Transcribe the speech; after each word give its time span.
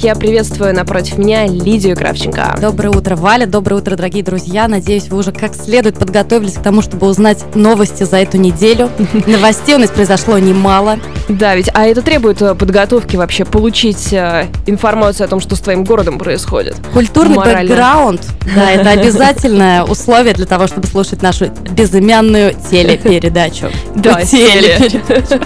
Я 0.00 0.14
приветствую 0.14 0.72
напротив 0.76 1.18
меня 1.18 1.48
Лидию 1.48 1.96
Кравченко. 1.96 2.56
Доброе 2.60 2.90
утро, 2.90 3.16
Валя. 3.16 3.46
Доброе 3.46 3.80
утро, 3.80 3.96
дорогие 3.96 4.22
друзья. 4.22 4.68
Надеюсь, 4.68 5.08
вы 5.08 5.18
уже 5.18 5.32
как 5.32 5.56
следует 5.56 5.98
подготовились 5.98 6.52
к 6.52 6.62
тому, 6.62 6.82
чтобы 6.82 7.08
узнать 7.08 7.44
новости 7.56 8.04
за 8.04 8.18
эту 8.18 8.36
неделю. 8.36 8.92
Новостей 9.26 9.74
у 9.74 9.78
нас 9.78 9.90
произошло 9.90 10.38
немало. 10.38 11.00
Да, 11.28 11.56
ведь 11.56 11.68
а 11.74 11.84
это 11.84 12.02
требует 12.02 12.40
э, 12.40 12.54
подготовки 12.54 13.16
вообще, 13.16 13.44
получить 13.44 14.12
э, 14.12 14.46
информацию 14.66 15.24
о 15.24 15.28
том, 15.28 15.40
что 15.40 15.56
с 15.56 15.60
твоим 15.60 15.82
городом 15.82 16.20
происходит. 16.20 16.76
Культурный 16.92 17.34
Морально. 17.34 17.68
бэкграунд, 17.68 18.24
да, 18.54 18.70
это 18.74 18.90
обязательное 18.90 19.82
условие 19.82 20.32
для 20.32 20.46
того, 20.46 20.68
чтобы 20.68 20.86
слушать 20.86 21.22
нашу 21.22 21.48
безымянную 21.48 22.54
телепередачу. 22.70 23.66
Да, 23.96 24.22
телепередачу. 24.22 25.40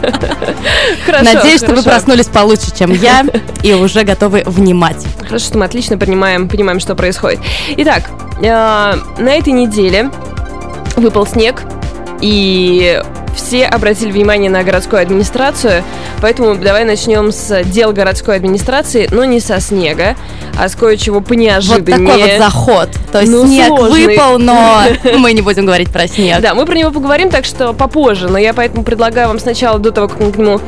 Надеюсь, 1.08 1.62
что 1.62 1.74
вы 1.74 1.82
проснулись 1.82 2.26
получше, 2.26 2.66
чем 2.76 2.92
я, 2.92 3.24
и 3.62 3.72
уже 3.72 4.04
готовы 4.04 4.41
внимать. 4.44 5.04
Хорошо, 5.24 5.46
что 5.46 5.58
мы 5.58 5.64
отлично 5.64 5.98
понимаем, 5.98 6.48
понимаем, 6.48 6.80
что 6.80 6.94
происходит. 6.94 7.40
Итак, 7.76 8.04
э, 8.40 8.44
на 8.44 9.34
этой 9.34 9.52
неделе 9.52 10.10
выпал 10.96 11.26
снег, 11.26 11.62
и 12.20 13.02
все 13.34 13.66
обратили 13.66 14.10
внимание 14.10 14.50
на 14.50 14.62
городскую 14.62 15.02
администрацию, 15.02 15.82
поэтому 16.20 16.54
давай 16.54 16.84
начнем 16.84 17.32
с 17.32 17.62
дел 17.64 17.92
городской 17.92 18.36
администрации, 18.36 19.08
но 19.10 19.24
не 19.24 19.40
со 19.40 19.60
снега, 19.60 20.16
а 20.58 20.68
с 20.68 20.74
кое-чего 20.74 21.20
поneожиданнее. 21.20 22.06
Вот 22.06 22.12
такой 22.12 22.30
вот 22.30 22.38
заход. 22.38 22.88
То 23.10 23.20
есть 23.20 23.32
ну, 23.32 23.46
снег 23.46 23.66
сложный. 23.68 24.06
выпал, 24.06 24.38
но 24.38 24.82
мы 25.18 25.32
не 25.32 25.42
будем 25.42 25.66
говорить 25.66 25.90
про 25.90 26.06
снег. 26.06 26.40
Да, 26.40 26.54
мы 26.54 26.66
про 26.66 26.74
него 26.74 26.90
поговорим, 26.90 27.30
так 27.30 27.44
что 27.44 27.72
попозже, 27.72 28.28
но 28.28 28.38
я 28.38 28.54
поэтому 28.54 28.84
предлагаю 28.84 29.28
вам 29.28 29.38
сначала, 29.38 29.78
до 29.78 29.90
того, 29.90 30.08
как 30.08 30.20
мы 30.20 30.32
к 30.32 30.36
нему 30.36 30.60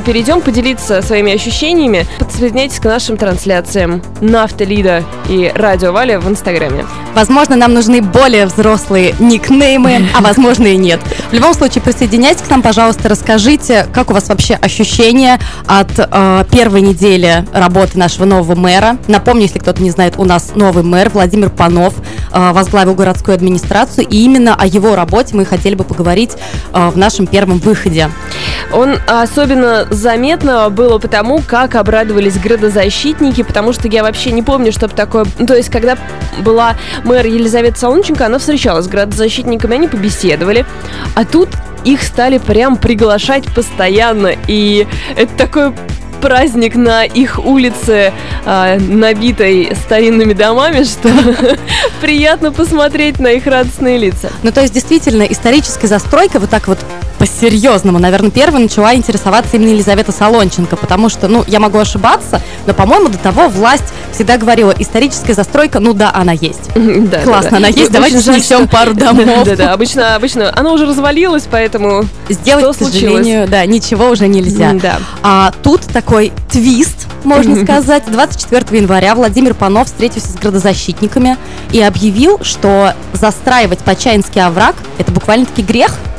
перейдем, 0.00 0.40
поделиться 0.40 1.02
своими 1.02 1.32
ощущениями. 1.32 2.06
Подсоединяйтесь 2.18 2.78
к 2.78 2.84
нашим 2.84 3.16
трансляциям 3.16 4.02
на 4.20 4.44
Автолида 4.44 5.02
и 5.28 5.50
Радио 5.54 5.92
Валя 5.92 6.20
в 6.20 6.28
Инстаграме. 6.28 6.84
Возможно, 7.14 7.56
нам 7.56 7.74
нужны 7.74 8.00
более 8.00 8.46
взрослые 8.46 9.14
никнеймы, 9.18 10.06
а 10.14 10.20
возможно 10.20 10.68
и 10.68 10.76
нет. 10.76 11.00
В 11.30 11.32
любом 11.32 11.54
случае, 11.54 11.82
присоединяйтесь 11.82 12.42
к 12.42 12.50
нам, 12.50 12.62
пожалуйста, 12.62 13.08
расскажите, 13.08 13.86
как 13.92 14.10
у 14.10 14.14
вас 14.14 14.28
вообще 14.28 14.54
ощущения 14.54 15.40
от 15.66 15.90
э, 15.98 16.44
первой 16.52 16.82
недели 16.82 17.44
работы 17.52 17.98
нашего 17.98 18.26
нового 18.26 18.54
мэра. 18.54 18.96
Напомню, 19.08 19.42
если 19.42 19.58
кто-то 19.58 19.82
не 19.82 19.90
знает, 19.90 20.14
у 20.18 20.24
нас 20.24 20.52
новый 20.54 20.84
мэр 20.84 21.10
Владимир 21.10 21.50
Панов 21.50 21.94
э, 22.32 22.52
возглавил 22.52 22.94
городскую 22.94 23.34
администрацию, 23.34 24.06
и 24.06 24.18
именно 24.18 24.54
о 24.54 24.66
его 24.66 24.94
работе 24.94 25.34
мы 25.34 25.44
хотели 25.44 25.74
бы 25.74 25.84
поговорить 25.84 26.32
э, 26.72 26.90
в 26.90 26.96
нашем 26.96 27.26
первом 27.26 27.58
выходе. 27.58 28.10
Он 28.72 28.96
особенно 29.08 29.79
заметно 29.90 30.70
было 30.70 30.98
потому, 30.98 31.42
как 31.46 31.74
обрадовались 31.74 32.38
градозащитники, 32.38 33.42
потому 33.42 33.72
что 33.72 33.88
я 33.88 34.02
вообще 34.02 34.32
не 34.32 34.42
помню, 34.42 34.72
чтобы 34.72 34.94
такое... 34.94 35.26
Ну, 35.38 35.46
то 35.46 35.54
есть, 35.54 35.70
когда 35.70 35.96
была 36.40 36.76
мэр 37.04 37.26
Елизавета 37.26 37.78
Солонченко, 37.78 38.26
она 38.26 38.38
встречалась 38.38 38.86
с 38.86 38.88
градозащитниками, 38.88 39.74
они 39.74 39.88
побеседовали, 39.88 40.64
а 41.14 41.24
тут 41.24 41.48
их 41.84 42.02
стали 42.02 42.38
прям 42.38 42.76
приглашать 42.76 43.46
постоянно, 43.54 44.32
и 44.46 44.86
это 45.16 45.34
такой 45.36 45.72
праздник 46.20 46.76
на 46.76 47.04
их 47.04 47.38
улице, 47.38 48.12
э, 48.44 48.78
набитой 48.78 49.72
старинными 49.74 50.34
домами, 50.34 50.84
что 50.84 51.08
приятно 52.00 52.52
посмотреть 52.52 53.18
на 53.18 53.28
их 53.28 53.46
радостные 53.46 53.98
лица. 53.98 54.30
Ну, 54.42 54.52
то 54.52 54.60
есть, 54.60 54.74
действительно, 54.74 55.22
историческая 55.22 55.86
застройка 55.86 56.38
вот 56.38 56.50
так 56.50 56.68
вот 56.68 56.78
по-серьезному, 57.20 57.98
наверное, 57.98 58.30
первой 58.30 58.60
начала 58.62 58.94
интересоваться 58.94 59.58
именно 59.58 59.68
Елизавета 59.68 60.10
Солонченко, 60.10 60.76
потому 60.76 61.10
что, 61.10 61.28
ну, 61.28 61.44
я 61.46 61.60
могу 61.60 61.76
ошибаться, 61.76 62.40
но, 62.66 62.72
по-моему, 62.72 63.10
до 63.10 63.18
того 63.18 63.48
власть 63.48 63.84
всегда 64.10 64.38
говорила, 64.38 64.74
историческая 64.78 65.34
застройка, 65.34 65.80
ну 65.80 65.92
да, 65.92 66.10
она 66.14 66.32
есть. 66.32 66.70
Да, 67.10 67.20
Классно, 67.22 67.50
да, 67.52 67.56
она 67.58 67.68
есть, 67.68 67.90
давайте 67.90 68.20
снесем 68.20 68.68
пару 68.68 68.94
домов. 68.94 69.44
Да, 69.44 69.56
да, 69.56 69.72
обычно, 69.74 70.14
обычно 70.14 70.50
она 70.56 70.72
уже 70.72 70.86
развалилась, 70.86 71.44
поэтому 71.50 72.04
Сделать, 72.30 72.76
к 72.76 72.84
сожалению, 72.84 73.46
да, 73.46 73.66
ничего 73.66 74.08
уже 74.08 74.26
нельзя. 74.26 74.72
Да. 74.74 74.98
А 75.22 75.52
тут 75.62 75.82
такой 75.82 76.32
твист, 76.50 77.06
можно 77.24 77.62
сказать. 77.62 78.04
24 78.06 78.80
января 78.80 79.14
Владимир 79.14 79.52
Панов 79.54 79.88
встретился 79.88 80.28
с 80.28 80.36
градозащитниками 80.36 81.36
и 81.70 81.80
объявил, 81.80 82.38
что 82.42 82.94
застраивать 83.12 83.80
Почаинский 83.80 84.42
овраг– 84.42 84.74
это 84.98 85.12
буквально-таки 85.12 85.62
грех– 85.62 85.96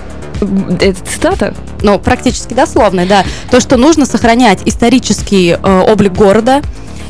это 0.80 1.00
цитата? 1.06 1.54
Ну, 1.82 2.00
практически 2.00 2.54
дословно, 2.54 3.06
да. 3.06 3.24
То, 3.50 3.60
что 3.60 3.78
нужно 3.78 4.06
сохранять 4.06 4.60
исторический 4.66 5.52
э, 5.52 5.80
облик 5.88 6.14
города. 6.14 6.62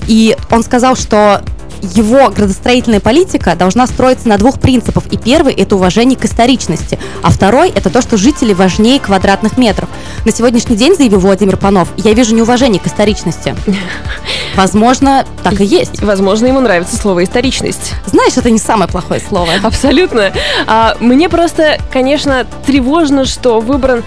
И 0.08 0.36
он 0.50 0.64
сказал, 0.64 0.96
что 0.96 1.44
его 1.82 2.30
градостроительная 2.30 3.00
политика 3.00 3.56
должна 3.56 3.88
строиться 3.88 4.28
на 4.28 4.38
двух 4.38 4.60
принципах. 4.60 5.06
И 5.12 5.18
первый– 5.18 5.54
это 5.56 5.76
уважение 5.76 6.18
к 6.18 6.26
историчности, 6.26 7.00
а 7.22 7.32
второй– 7.32 7.70
это 7.76 7.90
то, 7.90 8.02
что 8.02 8.18
жители 8.18 8.54
важнее 8.54 9.00
квадратных 9.00 9.58
метров. 9.58 9.90
На 10.26 10.32
сегодняшний 10.32 10.76
день, 10.76 10.96
заявил 10.96 11.20
Владимир 11.20 11.58
Панов, 11.58 11.90
я 11.98 12.14
вижу 12.14 12.36
неуважение 12.36 12.80
к 12.80 12.88
историчности. 12.88 13.56
Возможно, 14.56 15.26
так 15.44 15.60
и 15.62 15.66
есть. 15.66 16.02
Возможно, 16.02 16.48
ему 16.48 16.60
нравится 16.60 16.96
слово 16.96 17.24
«историчность». 17.24 17.94
Знаешь, 18.06 18.38
это 18.38 18.52
не 18.52 18.60
самое 18.60 18.90
плохое 18.90 19.22
слово. 19.22 19.54
Абсолютно. 19.64 20.32
А, 20.68 20.96
мне 21.00 21.30
просто, 21.30 21.78
конечно, 21.92 22.46
тревожно, 22.66 23.26
что 23.26 23.60
выбран 23.60 24.04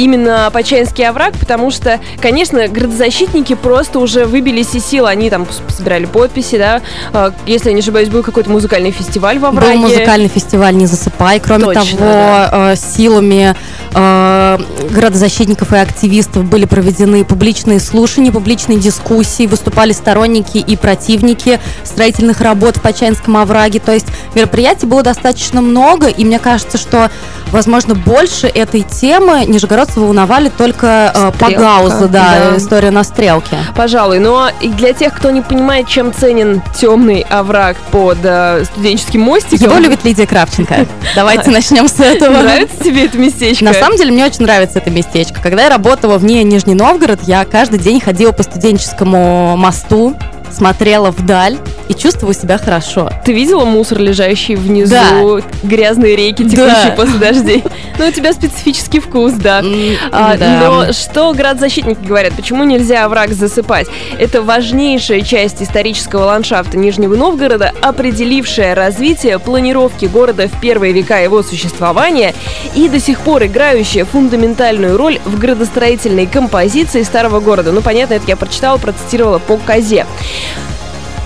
именно 0.00 0.50
Почаинский 0.52 1.06
овраг, 1.06 1.34
потому 1.38 1.70
что, 1.70 2.00
конечно, 2.20 2.66
градозащитники 2.68 3.54
просто 3.54 3.98
уже 3.98 4.26
выбились 4.26 4.74
из 4.74 4.84
сил, 4.84 5.06
они 5.06 5.30
там 5.30 5.46
собирали 5.68 6.06
подписи, 6.06 6.58
да, 6.58 6.82
а, 7.12 7.32
если 7.46 7.68
я 7.68 7.74
не 7.74 7.80
ошибаюсь, 7.80 8.08
был 8.08 8.22
какой-то 8.22 8.50
музыкальный 8.50 8.90
фестиваль 8.90 9.38
во 9.38 9.50
враге. 9.50 9.74
Был 9.74 9.88
музыкальный 9.88 10.28
фестиваль 10.28 10.74
«Не 10.74 10.86
засыпай», 10.86 11.40
кроме 11.40 11.64
Точно, 11.64 11.98
того, 11.98 11.98
да. 11.98 12.72
Э, 12.72 12.76
силами 12.76 13.54
э, 13.94 14.58
градозащитников 14.90 15.72
и 15.72 15.76
активистов 15.76 16.44
были 16.44 16.64
проведены 16.64 17.24
публичные 17.24 17.80
слушания, 17.80 18.32
публичные 18.32 18.78
дискуссии, 18.78 19.46
выступали 19.46 19.92
сторонники 19.92 20.58
и 20.58 20.76
противники 20.76 21.60
строительных 21.84 22.40
работ 22.40 22.78
в 22.78 22.82
Почаинском 22.82 23.36
овраге, 23.36 23.80
то 23.80 23.92
есть 23.92 24.06
мероприятий 24.34 24.86
было 24.86 25.02
достаточно 25.02 25.60
много, 25.60 26.08
и 26.08 26.24
мне 26.24 26.38
кажется, 26.38 26.78
что, 26.78 27.10
возможно, 27.52 27.94
больше 27.94 28.46
этой 28.46 28.82
темы 28.82 29.44
Нижегород 29.46 29.90
вас 29.90 29.96
волновали 29.96 30.50
только 30.56 31.12
э, 31.14 31.32
Пагауза, 31.38 32.08
да, 32.08 32.50
да, 32.50 32.56
история 32.56 32.90
на 32.90 33.04
стрелке. 33.04 33.58
Пожалуй, 33.74 34.18
но 34.18 34.50
и 34.60 34.68
для 34.68 34.92
тех, 34.92 35.14
кто 35.14 35.30
не 35.30 35.42
понимает, 35.42 35.88
чем 35.88 36.12
ценен 36.12 36.62
темный 36.76 37.26
овраг 37.28 37.76
под 37.90 38.18
э, 38.22 38.64
студенческим 38.64 39.20
мостиком... 39.22 39.70
Его 39.70 39.78
любит 39.78 40.04
Лидия 40.04 40.26
Кравченко. 40.26 40.86
Давайте 41.14 41.50
начнем 41.50 41.88
с 41.88 41.98
этого. 41.98 42.42
Нравится 42.42 42.82
тебе 42.82 43.06
это 43.06 43.18
местечко? 43.18 43.64
На 43.64 43.74
самом 43.74 43.96
деле, 43.96 44.12
мне 44.12 44.24
очень 44.24 44.42
нравится 44.42 44.78
это 44.78 44.90
местечко. 44.90 45.40
Когда 45.42 45.64
я 45.64 45.68
работала 45.70 46.18
вне 46.18 46.42
Нижний 46.44 46.74
Новгород, 46.74 47.20
я 47.24 47.44
каждый 47.44 47.78
день 47.78 48.00
ходила 48.00 48.32
по 48.32 48.42
студенческому 48.42 49.56
мосту, 49.56 50.16
смотрела 50.50 51.10
вдаль 51.10 51.58
и 51.88 51.94
чувствовала 51.94 52.34
себя 52.34 52.58
хорошо. 52.58 53.10
Ты 53.24 53.32
видела 53.32 53.64
мусор, 53.64 53.98
лежащий 53.98 54.54
внизу, 54.54 54.94
да. 54.94 55.42
грязные 55.62 56.16
реки, 56.16 56.44
текущие 56.44 56.90
да. 56.90 56.94
после 56.96 57.18
дождей? 57.18 57.64
Ну, 57.98 58.08
у 58.08 58.12
тебя 58.12 58.32
специфический 58.32 58.98
вкус, 58.98 59.34
да. 59.34 59.62
А, 60.10 60.34
да. 60.38 60.62
Но 60.64 60.92
что 60.94 61.34
градозащитники 61.34 62.02
говорят? 62.02 62.32
Почему 62.32 62.64
нельзя 62.64 63.04
овраг 63.04 63.34
засыпать? 63.34 63.88
Это 64.18 64.40
важнейшая 64.40 65.20
часть 65.20 65.60
исторического 65.60 66.24
ландшафта 66.24 66.78
Нижнего 66.78 67.14
Новгорода, 67.14 67.74
определившая 67.82 68.74
развитие 68.74 69.38
планировки 69.38 70.06
города 70.06 70.48
в 70.48 70.60
первые 70.62 70.94
века 70.94 71.18
его 71.18 71.42
существования 71.42 72.32
и 72.74 72.88
до 72.88 73.00
сих 73.00 73.20
пор 73.20 73.44
играющая 73.44 74.06
фундаментальную 74.06 74.96
роль 74.96 75.18
в 75.26 75.38
градостроительной 75.38 76.26
композиции 76.26 77.02
старого 77.02 77.40
города. 77.40 77.70
Ну, 77.70 77.82
понятно, 77.82 78.14
это 78.14 78.24
я 78.28 78.36
прочитала, 78.36 78.78
процитировала 78.78 79.38
по 79.38 79.58
Козе. 79.58 80.06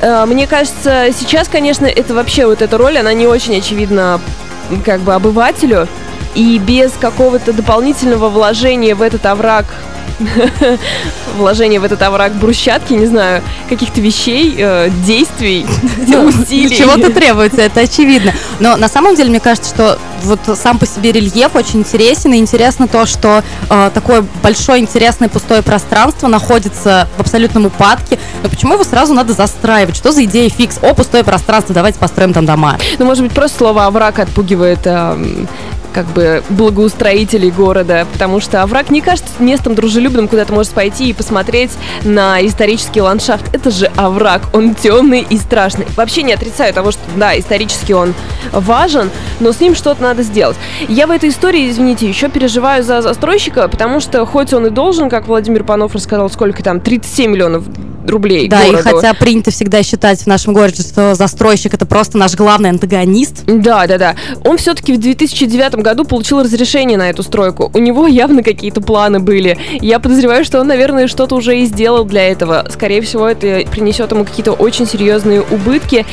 Э, 0.00 0.24
мне 0.26 0.46
кажется, 0.46 1.06
сейчас, 1.12 1.48
конечно, 1.48 1.86
это 1.86 2.14
вообще 2.14 2.46
вот 2.46 2.62
эта 2.62 2.76
роль, 2.76 2.98
она 2.98 3.12
не 3.14 3.26
очень 3.26 3.56
очевидна 3.56 4.20
как 4.84 5.00
бы 5.00 5.14
обывателю, 5.14 5.88
и 6.34 6.58
без 6.58 6.92
какого-то 6.92 7.52
дополнительного 7.52 8.28
вложения 8.28 8.94
в 8.94 9.02
этот 9.02 9.26
овраг 9.26 9.66
вложение 11.36 11.80
в 11.80 11.84
этот 11.84 12.02
овраг 12.02 12.32
брусчатки, 12.34 12.92
не 12.92 13.06
знаю, 13.06 13.42
каких-то 13.68 14.00
вещей, 14.00 14.54
э, 14.56 14.90
действий, 15.04 15.66
ну, 16.06 16.26
усилий. 16.26 16.76
Чего-то 16.76 17.10
требуется, 17.12 17.62
это 17.62 17.80
очевидно. 17.80 18.32
Но 18.60 18.76
на 18.76 18.88
самом 18.88 19.14
деле, 19.16 19.30
мне 19.30 19.40
кажется, 19.40 19.70
что 19.70 19.98
вот 20.22 20.40
сам 20.56 20.78
по 20.78 20.86
себе 20.86 21.12
рельеф 21.12 21.54
очень 21.54 21.80
интересен, 21.80 22.32
и 22.32 22.38
интересно 22.38 22.88
то, 22.88 23.06
что 23.06 23.42
э, 23.68 23.90
такое 23.92 24.24
большое, 24.42 24.80
интересное, 24.80 25.28
пустое 25.28 25.62
пространство 25.62 26.28
находится 26.28 27.08
в 27.16 27.20
абсолютном 27.20 27.66
упадке. 27.66 28.18
Но 28.42 28.48
почему 28.48 28.74
его 28.74 28.84
сразу 28.84 29.14
надо 29.14 29.32
застраивать? 29.32 29.96
Что 29.96 30.12
за 30.12 30.24
идея 30.24 30.48
фикс? 30.48 30.78
О, 30.82 30.94
пустое 30.94 31.24
пространство, 31.24 31.74
давайте 31.74 31.98
построим 31.98 32.32
там 32.32 32.46
дома. 32.46 32.78
Ну, 32.98 33.04
может 33.04 33.24
быть, 33.24 33.32
просто 33.32 33.58
слово 33.58 33.86
овраг 33.86 34.18
отпугивает 34.18 34.80
э, 34.84 35.46
как 35.94 36.06
бы 36.06 36.42
благоустроителей 36.50 37.50
города, 37.50 38.06
потому 38.12 38.40
что 38.40 38.62
овраг 38.62 38.90
не 38.90 39.00
кажется 39.00 39.30
местом 39.38 39.74
дружелюбным, 39.74 40.28
куда 40.28 40.44
ты 40.44 40.52
можешь 40.52 40.72
пойти 40.72 41.08
и 41.08 41.12
посмотреть 41.12 41.70
на 42.02 42.44
исторический 42.44 43.00
ландшафт. 43.00 43.54
Это 43.54 43.70
же 43.70 43.86
овраг, 43.96 44.42
он 44.52 44.74
темный 44.74 45.24
и 45.28 45.38
страшный. 45.38 45.86
Вообще 45.96 46.22
не 46.22 46.32
отрицаю 46.32 46.74
того, 46.74 46.90
что 46.90 47.00
да, 47.16 47.38
исторически 47.38 47.92
он 47.92 48.12
важен, 48.52 49.10
но 49.40 49.52
с 49.52 49.60
ним 49.60 49.74
что-то 49.74 50.02
надо 50.02 50.22
сделать. 50.22 50.56
Я 50.88 51.06
в 51.06 51.12
этой 51.12 51.28
истории, 51.28 51.70
извините, 51.70 52.08
еще 52.08 52.28
переживаю 52.28 52.82
за 52.82 53.00
застройщика, 53.00 53.68
потому 53.68 54.00
что 54.00 54.26
хоть 54.26 54.52
он 54.52 54.66
и 54.66 54.70
должен, 54.70 55.08
как 55.08 55.28
Владимир 55.28 55.62
Панов 55.62 55.94
рассказал, 55.94 56.28
сколько 56.28 56.62
там, 56.62 56.80
37 56.80 57.30
миллионов 57.30 57.64
рублей 58.08 58.48
Да, 58.48 58.64
городу. 58.64 58.78
и 58.78 58.82
хотя 58.82 59.14
принято 59.14 59.50
всегда 59.50 59.82
считать 59.82 60.20
в 60.20 60.26
нашем 60.26 60.52
городе, 60.54 60.82
что 60.82 61.14
застройщик 61.14 61.74
это 61.74 61.86
просто 61.86 62.18
наш 62.18 62.34
главный 62.34 62.70
антагонист. 62.70 63.44
Да, 63.46 63.86
да, 63.86 63.98
да. 63.98 64.16
Он 64.44 64.58
все-таки 64.58 64.92
в 64.92 65.00
2009 65.00 65.76
году 65.76 66.04
получил 66.04 66.40
разрешение 66.40 66.98
на 66.98 67.10
эту 67.10 67.22
стройку. 67.22 67.70
У 67.74 67.78
него 67.78 68.06
явно 68.06 68.42
какие-то 68.42 68.80
планы 68.80 69.20
были. 69.20 69.58
Я 69.80 69.98
подозреваю, 69.98 70.44
что 70.44 70.60
он, 70.60 70.68
наверное, 70.68 71.08
что-то 71.08 71.34
уже 71.34 71.58
и 71.60 71.64
сделал 71.66 72.04
для 72.04 72.28
этого. 72.28 72.66
Скорее 72.70 73.00
всего, 73.02 73.28
это 73.28 73.62
принесет 73.70 74.10
ему 74.12 74.24
какие-то 74.24 74.52
очень 74.52 74.86
серьезные 74.86 75.42
убытки. 75.42 76.06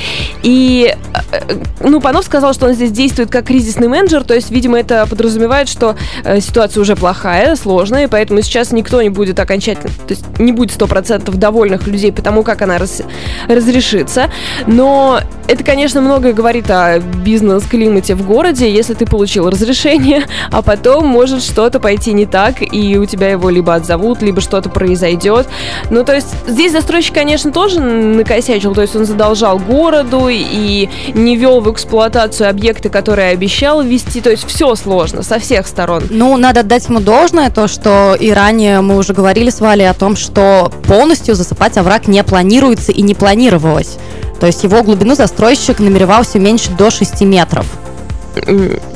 И, 0.44 0.96
э, 1.32 1.56
ну, 1.80 2.00
Панов 2.02 2.26
сказал, 2.26 2.54
что 2.54 2.68
он 2.68 2.74
здесь 2.74 2.92
действует 2.92 3.30
как 3.30 3.46
кризисный 3.46 3.88
менеджер, 3.88 4.24
то 4.24 4.34
есть, 4.34 4.50
видимо, 4.52 4.80
это 4.80 5.06
подразумевает, 5.08 5.70
что 5.70 5.96
э, 6.24 6.40
ситуация 6.40 6.82
уже 6.82 6.96
плохая, 6.96 7.56
сложная, 7.56 8.06
и 8.06 8.08
поэтому 8.08 8.42
сейчас 8.42 8.72
никто 8.72 9.02
не 9.02 9.10
будет 9.10 9.40
окончательно, 9.40 9.90
то 10.08 10.14
есть 10.14 10.24
не 10.40 10.52
будет 10.52 10.72
100% 10.72 11.36
довольных 11.36 11.81
разных 11.82 11.88
людей 11.88 12.12
потому 12.12 12.44
как 12.44 12.62
она 12.62 12.78
раз, 12.78 13.02
разрешится. 13.48 14.30
Но 14.68 15.20
это, 15.48 15.64
конечно, 15.64 16.02
многое 16.02 16.34
говорит 16.34 16.70
о 16.70 17.00
бизнес-климате 17.00 18.16
в 18.16 18.26
городе, 18.26 18.72
если 18.72 18.94
ты 18.94 19.06
получил 19.06 19.50
разрешение, 19.50 20.26
а 20.52 20.62
потом 20.62 21.08
может 21.08 21.44
что-то 21.44 21.80
пойти 21.80 22.14
не 22.14 22.26
так, 22.26 22.56
и 22.62 22.98
у 22.98 23.06
тебя 23.06 23.30
его 23.30 23.50
либо 23.50 23.76
отзовут, 23.76 24.22
либо 24.22 24.42
что-то 24.42 24.70
произойдет. 24.70 25.48
Ну, 25.90 26.04
то 26.04 26.14
есть 26.14 26.28
здесь 26.48 26.72
застройщик, 26.72 27.14
конечно, 27.14 27.52
тоже 27.52 27.80
накосячил, 27.80 28.74
то 28.74 28.82
есть 28.82 28.96
он 28.96 29.06
задолжал 29.06 29.60
городу 29.60 30.28
и 30.30 30.90
не 31.14 31.36
вел 31.36 31.60
в 31.62 31.72
эксплуатацию 31.72 32.50
объекты, 32.50 32.90
которые 32.90 33.30
обещал 33.30 33.82
ввести, 33.82 34.22
то 34.22 34.30
есть 34.30 34.48
все 34.48 34.76
сложно 34.76 35.24
со 35.24 35.40
всех 35.40 35.68
сторон. 35.68 36.04
Ну, 36.10 36.38
надо 36.38 36.62
отдать 36.62 36.88
ему 36.88 37.00
должное, 37.00 37.50
то, 37.50 37.68
что 37.68 38.16
и 38.20 38.32
ранее 38.32 38.82
мы 38.82 38.98
уже 38.98 39.14
говорили 39.14 39.50
с 39.50 39.60
Валей 39.60 39.90
о 39.90 39.94
том, 39.94 40.16
что 40.16 40.72
полностью 40.88 41.36
засыпать 41.36 41.71
копать 41.72 41.78
овраг 41.78 42.08
не 42.08 42.24
планируется 42.24 42.92
и 42.92 43.02
не 43.02 43.16
планировалось. 43.16 43.98
То 44.40 44.48
есть 44.48 44.64
его 44.64 44.84
глубину 44.84 45.16
застройщик 45.16 45.80
намеревался 45.80 46.38
уменьшить 46.38 46.76
до 46.76 46.90
6 46.90 47.22
метров. 47.22 47.66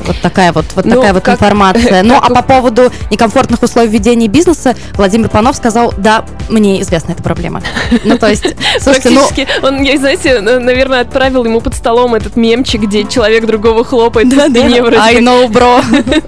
Вот 0.05 0.17
такая 0.21 0.51
вот, 0.51 0.65
вот 0.75 0.85
ну, 0.85 0.95
такая 0.95 1.13
вот 1.13 1.23
как, 1.23 1.35
информация. 1.35 2.03
Ну, 2.03 2.15
а 2.15 2.29
по 2.29 2.43
поводу 2.43 2.91
некомфортных 3.11 3.61
условий 3.63 3.89
ведения 3.89 4.27
бизнеса, 4.27 4.75
Владимир 4.93 5.29
Панов 5.29 5.55
сказал, 5.55 5.93
да, 5.97 6.25
мне 6.49 6.81
известна 6.81 7.13
эта 7.13 7.23
проблема. 7.23 7.61
Ну, 8.03 8.17
то 8.17 8.29
есть, 8.29 8.55
слушайте, 8.79 9.09
ну... 9.09 9.67
Он, 9.67 9.81
я, 9.81 9.97
знаете, 9.97 10.41
наверное, 10.41 11.01
отправил 11.01 11.45
ему 11.45 11.61
под 11.61 11.75
столом 11.75 12.15
этот 12.15 12.35
мемчик, 12.35 12.81
где 12.81 13.05
человек 13.05 13.45
другого 13.45 13.83
хлопает 13.83 14.29
да, 14.29 14.45
по 14.45 14.49
спине 14.49 14.81
вроде 14.81 14.97
I 14.97 15.15
know, 15.17 15.47
bro. 15.47 15.83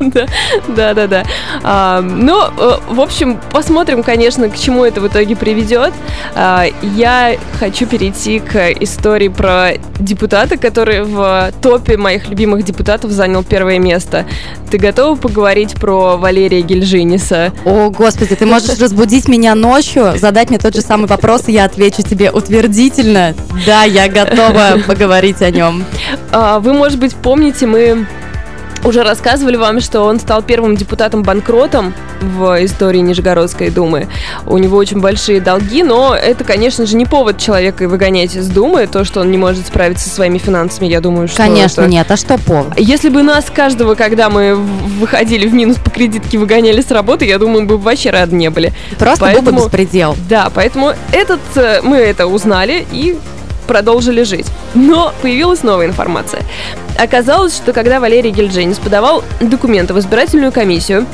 Да, 0.67 0.93
да, 0.93 1.07
да. 1.07 1.23
А, 1.63 2.01
ну, 2.01 2.41
э, 2.57 2.77
в 2.89 2.99
общем, 2.99 3.39
посмотрим, 3.51 4.03
конечно, 4.03 4.49
к 4.49 4.57
чему 4.57 4.83
это 4.83 5.01
в 5.01 5.07
итоге 5.07 5.35
приведет. 5.35 5.93
А, 6.35 6.65
я 6.81 7.37
хочу 7.59 7.85
перейти 7.85 8.39
к 8.39 8.71
истории 8.79 9.27
про 9.27 9.73
депутата, 9.99 10.57
который 10.57 11.03
в 11.03 11.51
топе 11.61 11.97
моих 11.97 12.27
любимых 12.29 12.63
депутатов 12.63 13.11
занял 13.11 13.43
первое 13.43 13.66
первое 13.67 13.79
место. 13.79 14.25
Ты 14.71 14.77
готова 14.77 15.17
поговорить 15.17 15.73
про 15.73 16.15
Валерия 16.15 16.61
Гельжиниса? 16.61 17.51
О, 17.65 17.89
господи, 17.89 18.35
ты 18.35 18.45
можешь 18.45 18.79
разбудить 18.79 19.27
меня 19.27 19.55
ночью, 19.55 20.13
задать 20.17 20.49
мне 20.49 20.57
тот 20.57 20.73
же 20.73 20.81
самый 20.81 21.07
вопрос, 21.07 21.43
и 21.47 21.51
я 21.51 21.65
отвечу 21.65 22.01
тебе 22.01 22.31
утвердительно. 22.31 23.35
Да, 23.65 23.83
я 23.83 24.07
готова 24.07 24.79
поговорить 24.87 25.41
о 25.41 25.51
нем. 25.51 25.83
А, 26.31 26.59
вы, 26.59 26.71
может 26.71 26.97
быть, 26.97 27.13
помните, 27.15 27.67
мы 27.67 28.07
уже 28.83 29.03
рассказывали 29.03 29.55
вам, 29.55 29.81
что 29.81 30.01
он 30.01 30.19
стал 30.19 30.41
первым 30.41 30.75
депутатом-банкротом 30.75 31.93
в 32.21 32.63
истории 32.63 32.99
Нижегородской 32.99 33.69
думы. 33.69 34.07
У 34.45 34.57
него 34.57 34.77
очень 34.77 34.99
большие 34.99 35.41
долги, 35.41 35.83
но 35.83 36.15
это, 36.15 36.43
конечно 36.43 36.85
же, 36.85 36.95
не 36.95 37.05
повод 37.05 37.37
человека 37.37 37.87
выгонять 37.87 38.35
из 38.35 38.47
думы, 38.47 38.87
то, 38.87 39.03
что 39.03 39.21
он 39.21 39.31
не 39.31 39.37
может 39.37 39.67
справиться 39.67 40.09
со 40.09 40.15
своими 40.15 40.37
финансами, 40.37 40.87
я 40.87 41.01
думаю, 41.01 41.27
что 41.27 41.37
Конечно, 41.37 41.81
это... 41.81 41.89
нет, 41.89 42.09
а 42.09 42.17
что 42.17 42.37
повод? 42.37 42.73
Если 42.77 43.09
бы 43.09 43.23
нас 43.23 43.45
каждого, 43.53 43.95
когда 43.95 44.29
мы 44.29 44.55
выходили 44.55 45.47
в 45.47 45.53
минус 45.53 45.77
по 45.77 45.89
кредитке, 45.89 46.37
выгоняли 46.37 46.81
с 46.81 46.91
работы, 46.91 47.25
я 47.25 47.37
думаю, 47.37 47.61
мы 47.61 47.67
бы 47.67 47.77
вообще 47.77 48.09
рады 48.09 48.35
не 48.35 48.49
были. 48.49 48.73
Просто 48.97 49.21
поэтому... 49.21 49.45
был 49.45 49.57
бы 49.57 49.65
беспредел. 49.65 50.15
Да, 50.29 50.51
поэтому 50.53 50.93
этот, 51.11 51.39
э, 51.55 51.81
мы 51.81 51.97
это 51.97 52.27
узнали 52.27 52.85
и 52.91 53.17
продолжили 53.67 54.23
жить. 54.23 54.47
Но 54.73 55.13
появилась 55.21 55.63
новая 55.63 55.87
информация. 55.87 56.41
Оказалось, 56.97 57.55
что 57.55 57.73
когда 57.73 57.99
Валерий 57.99 58.31
Гельдженис 58.31 58.79
подавал 58.79 59.23
документы 59.39 59.93
в 59.93 59.99
избирательную 59.99 60.51
комиссию, 60.51 61.05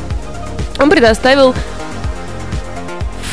он 0.79 0.89
предоставил 0.89 1.53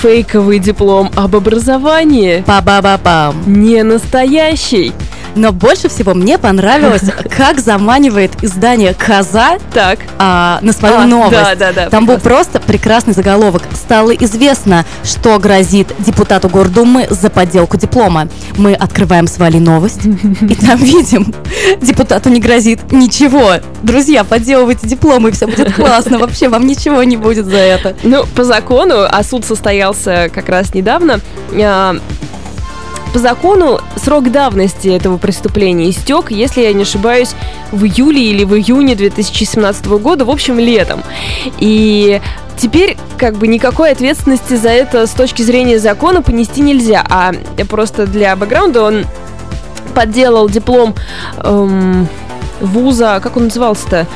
фейковый 0.00 0.58
диплом 0.58 1.11
об 1.14 1.37
образовании. 1.37 2.43
Па-ба-ба-пам. 2.46 3.34
Не 3.46 3.82
настоящий. 3.82 4.93
Но 5.35 5.53
больше 5.53 5.88
всего 5.88 6.15
мне 6.15 6.38
понравилось, 6.38 7.03
как 7.37 7.61
заманивает 7.61 8.43
издание 8.43 8.94
«Коза» 8.94 9.59
так. 9.73 10.00
а, 10.19 10.59
на 10.62 10.73
свою 10.73 10.97
а, 10.97 11.06
новость. 11.06 11.32
Да, 11.32 11.55
да, 11.55 11.73
да, 11.73 11.91
Там 11.91 12.06
прекрасно. 12.06 12.06
был 12.06 12.19
просто 12.19 12.61
прекрасный 12.61 13.15
заголовок. 13.15 13.62
Стало 13.75 14.11
известно, 14.12 14.85
что 15.05 15.38
грозит 15.38 15.94
депутату 15.99 16.49
Гордумы 16.49 17.06
за 17.11 17.31
подделку 17.31 17.77
диплома. 17.77 18.29
Мы 18.56 18.75
открываем 18.75 19.27
с 19.27 19.38
Валей 19.38 19.61
новость, 19.61 20.05
и 20.05 20.55
там 20.55 20.79
видим, 20.79 21.35
депутату 21.81 22.29
не 22.29 22.41
грозит 22.41 22.93
ничего. 22.93 23.55
Друзья, 23.82 24.25
подделывайте 24.25 24.87
дипломы, 24.87 25.31
и 25.31 25.32
все 25.32 25.47
будет 25.47 25.75
классно. 25.75 26.19
Вообще 26.19 26.49
вам 26.49 26.67
ничего 26.67 27.03
не 27.03 27.17
будет 27.17 27.47
за 27.47 27.56
это. 27.56 27.97
Ну, 28.03 28.25
по 28.35 28.44
закону, 28.44 29.06
а 29.09 29.23
суд 29.23 29.44
состоялся 29.44 30.31
как 30.32 30.49
раз 30.49 30.75
недавно, 30.75 31.21
а, 31.53 31.97
по 33.12 33.18
закону 33.18 33.80
срок 33.96 34.30
давности 34.30 34.88
этого 34.88 35.18
преступления 35.18 35.90
истек, 35.90 36.30
если 36.30 36.62
я 36.62 36.72
не 36.72 36.82
ошибаюсь, 36.82 37.34
в 37.72 37.84
июле 37.84 38.22
или 38.22 38.44
в 38.44 38.54
июне 38.54 38.94
2017 38.94 39.86
года, 39.86 40.24
в 40.24 40.30
общем, 40.30 40.58
летом. 40.58 41.02
И 41.58 42.20
Теперь 42.60 42.98
как 43.16 43.36
бы 43.36 43.46
никакой 43.46 43.90
ответственности 43.90 44.54
за 44.54 44.68
это 44.68 45.06
с 45.06 45.12
точки 45.12 45.40
зрения 45.40 45.78
закона 45.78 46.20
понести 46.20 46.60
нельзя, 46.60 47.02
а 47.08 47.32
просто 47.70 48.06
для 48.06 48.36
бэкграунда 48.36 48.82
он 48.82 49.06
подделал 49.94 50.46
диплом 50.46 50.94
эм, 51.38 52.06
вуза, 52.60 53.20
как 53.22 53.38
он 53.38 53.44
назывался-то? 53.44 54.06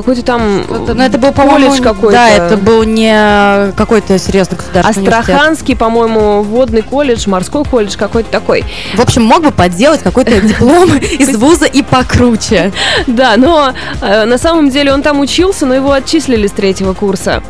Какой-то 0.00 0.22
там 0.22 0.60
это, 0.60 0.94
ну, 0.94 1.02
это 1.02 1.18
был, 1.18 1.32
колледж 1.32 1.80
какой-то. 1.80 2.12
Да, 2.12 2.28
это 2.28 2.56
был 2.56 2.82
не 2.82 3.72
какой-то 3.72 4.18
серьезный 4.18 4.58
государственный 4.58 5.08
Астраханский, 5.08 5.76
по-моему, 5.76 6.42
водный 6.42 6.82
колледж, 6.82 7.28
морской 7.28 7.64
колледж 7.64 7.96
какой-то 7.96 8.30
такой. 8.30 8.64
В 8.94 9.00
общем, 9.00 9.22
мог 9.22 9.42
бы 9.42 9.50
подделать 9.50 10.02
какой-то 10.02 10.40
диплом 10.40 10.96
из 10.96 11.36
вуза 11.36 11.66
и 11.66 11.82
покруче. 11.82 12.72
Да, 13.06 13.34
но 13.36 13.72
э, 14.00 14.24
на 14.24 14.38
самом 14.38 14.70
деле 14.70 14.92
он 14.92 15.02
там 15.02 15.20
учился, 15.20 15.66
но 15.66 15.74
его 15.74 15.92
отчислили 15.92 16.46
с 16.46 16.52
третьего 16.52 16.94
курса. 16.94 17.42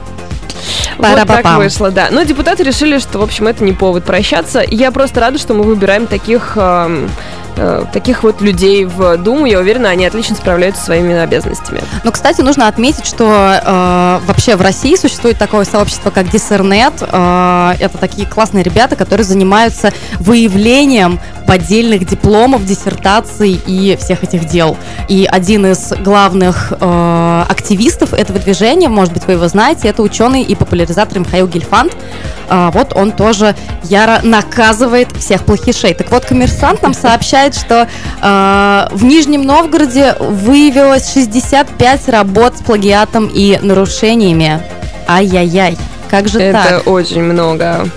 Вот 0.98 1.26
так 1.26 1.56
вышло, 1.56 1.90
да. 1.90 2.08
Но 2.10 2.22
депутаты 2.22 2.62
решили, 2.62 2.98
что, 2.98 3.18
в 3.18 3.22
общем, 3.22 3.46
это 3.46 3.64
не 3.64 3.72
повод 3.72 4.04
прощаться. 4.04 4.62
Я 4.66 4.90
просто 4.90 5.20
рада, 5.20 5.38
что 5.38 5.54
мы 5.54 5.62
выбираем 5.62 6.06
таких 6.06 6.52
эм, 6.56 7.08
таких 7.92 8.22
вот 8.22 8.40
людей 8.40 8.84
в 8.84 9.16
Думу, 9.18 9.46
я 9.46 9.58
уверена, 9.58 9.90
они 9.90 10.06
отлично 10.06 10.36
справляются 10.36 10.80
со 10.80 10.86
своими 10.86 11.14
обязанностями. 11.16 11.82
Но, 12.04 12.12
кстати, 12.12 12.40
нужно 12.40 12.68
отметить, 12.68 13.06
что 13.06 13.24
э, 13.24 14.26
вообще 14.26 14.56
в 14.56 14.62
России 14.62 14.96
существует 14.96 15.38
такое 15.38 15.64
сообщество, 15.64 16.10
как 16.10 16.30
Диссернет. 16.30 16.94
Э, 17.00 17.72
это 17.78 17.98
такие 17.98 18.26
классные 18.26 18.62
ребята, 18.62 18.96
которые 18.96 19.24
занимаются 19.24 19.92
выявлением 20.18 21.20
поддельных 21.50 22.06
дипломов, 22.06 22.64
диссертаций 22.64 23.60
и 23.66 23.96
всех 24.00 24.22
этих 24.22 24.44
дел. 24.44 24.76
И 25.08 25.26
один 25.28 25.66
из 25.66 25.92
главных 25.94 26.72
э, 26.80 27.44
активистов 27.48 28.12
этого 28.14 28.38
движения, 28.38 28.88
может 28.88 29.12
быть, 29.12 29.24
вы 29.24 29.32
его 29.32 29.48
знаете, 29.48 29.88
это 29.88 30.02
ученый 30.02 30.42
и 30.42 30.54
популяризатор 30.54 31.18
Михаил 31.18 31.48
Гельфанд. 31.48 31.96
Э, 32.48 32.70
вот 32.72 32.92
он 32.94 33.10
тоже 33.10 33.56
яро 33.82 34.20
наказывает 34.22 35.08
всех 35.16 35.44
плохишей. 35.44 35.92
Так 35.94 36.12
вот, 36.12 36.24
коммерсант 36.24 36.82
нам 36.82 36.94
сообщает, 37.06 37.56
что 37.56 37.88
э, 38.22 38.88
в 38.92 39.02
Нижнем 39.02 39.42
Новгороде 39.42 40.14
выявилось 40.20 41.12
65 41.12 42.10
работ 42.10 42.58
с 42.58 42.62
плагиатом 42.62 43.26
и 43.26 43.58
нарушениями. 43.60 44.62
Ай-яй-яй. 45.08 45.76
Как 46.08 46.28
же 46.28 46.40
Это 46.40 46.52
так? 46.52 46.66
Это 46.82 46.90
очень 46.90 47.24
много. 47.24 47.88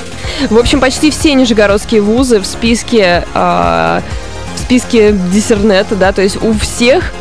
В 0.50 0.58
общем, 0.58 0.80
почти 0.80 1.12
все 1.12 1.34
нижегородские 1.34 2.02
вузы 2.02 2.40
в 2.40 2.46
списке, 2.46 3.26
э, 3.34 4.02
в 4.56 4.60
списке 4.60 5.12
диссернета, 5.12 5.96
да, 5.96 6.12
то 6.12 6.22
есть 6.22 6.42
у 6.42 6.54
всех 6.54 7.14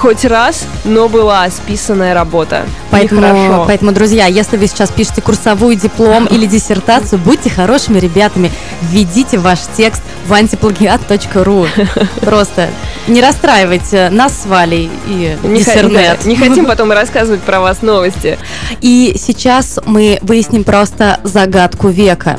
хоть 0.00 0.24
раз, 0.24 0.66
но 0.84 1.10
была 1.10 1.48
списанная 1.50 2.14
работа. 2.14 2.64
Поэтому, 2.90 3.64
поэтому, 3.66 3.92
друзья, 3.92 4.26
если 4.26 4.56
вы 4.56 4.66
сейчас 4.66 4.90
пишете 4.90 5.20
курсовую 5.20 5.76
диплом 5.76 6.24
или 6.24 6.46
диссертацию, 6.46 7.18
будьте 7.18 7.50
хорошими 7.50 7.98
ребятами, 7.98 8.50
введите 8.80 9.36
ваш 9.36 9.58
текст 9.76 10.02
в 10.26 10.32
антиплагиат.ру. 10.32 11.66
Просто 12.22 12.68
не 13.08 13.20
расстраивайте 13.20 14.08
нас 14.10 14.32
с 14.42 14.46
Валей 14.46 14.90
и 15.06 15.36
не, 15.42 15.58
диссернет. 15.58 16.24
Не 16.24 16.36
хотим 16.36 16.64
потом 16.64 16.92
рассказывать 16.92 17.42
про 17.42 17.60
вас 17.60 17.82
новости. 17.82 18.38
И 18.80 19.16
сейчас 19.18 19.78
мы 19.84 20.18
выясним 20.22 20.64
просто 20.64 21.20
загадку 21.24 21.88
века. 21.88 22.38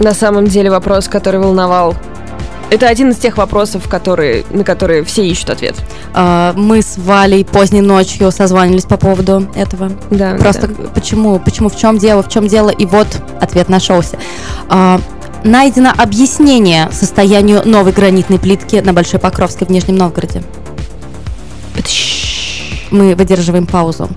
На 0.00 0.12
самом 0.12 0.46
деле 0.46 0.70
вопрос, 0.70 1.08
который 1.08 1.40
волновал 1.40 1.94
это 2.70 2.88
один 2.88 3.10
из 3.10 3.16
тех 3.16 3.36
вопросов, 3.36 3.88
которые, 3.88 4.44
на 4.50 4.64
которые 4.64 5.02
все 5.04 5.26
ищут 5.26 5.50
ответ. 5.50 5.74
А, 6.14 6.54
мы 6.56 6.82
с 6.82 6.96
Валей 6.96 7.44
поздней 7.44 7.80
ночью 7.80 8.30
созванивались 8.30 8.84
по 8.84 8.96
поводу 8.96 9.48
этого. 9.54 9.90
Да. 10.10 10.36
Просто 10.36 10.68
да. 10.68 10.88
почему, 10.94 11.38
почему, 11.40 11.68
в 11.68 11.76
чем 11.76 11.98
дело, 11.98 12.22
в 12.22 12.28
чем 12.28 12.46
дело, 12.46 12.70
и 12.70 12.86
вот 12.86 13.08
ответ 13.40 13.68
нашелся. 13.68 14.18
А, 14.68 15.00
найдено 15.42 15.92
объяснение 15.96 16.88
состоянию 16.92 17.62
новой 17.68 17.92
гранитной 17.92 18.38
плитки 18.38 18.76
на 18.76 18.92
Большой 18.92 19.18
Покровской 19.18 19.66
в 19.66 19.70
Нижнем 19.70 19.96
Новгороде. 19.96 20.42
Мы 22.90 23.14
выдерживаем 23.16 23.66
паузу. 23.66 24.08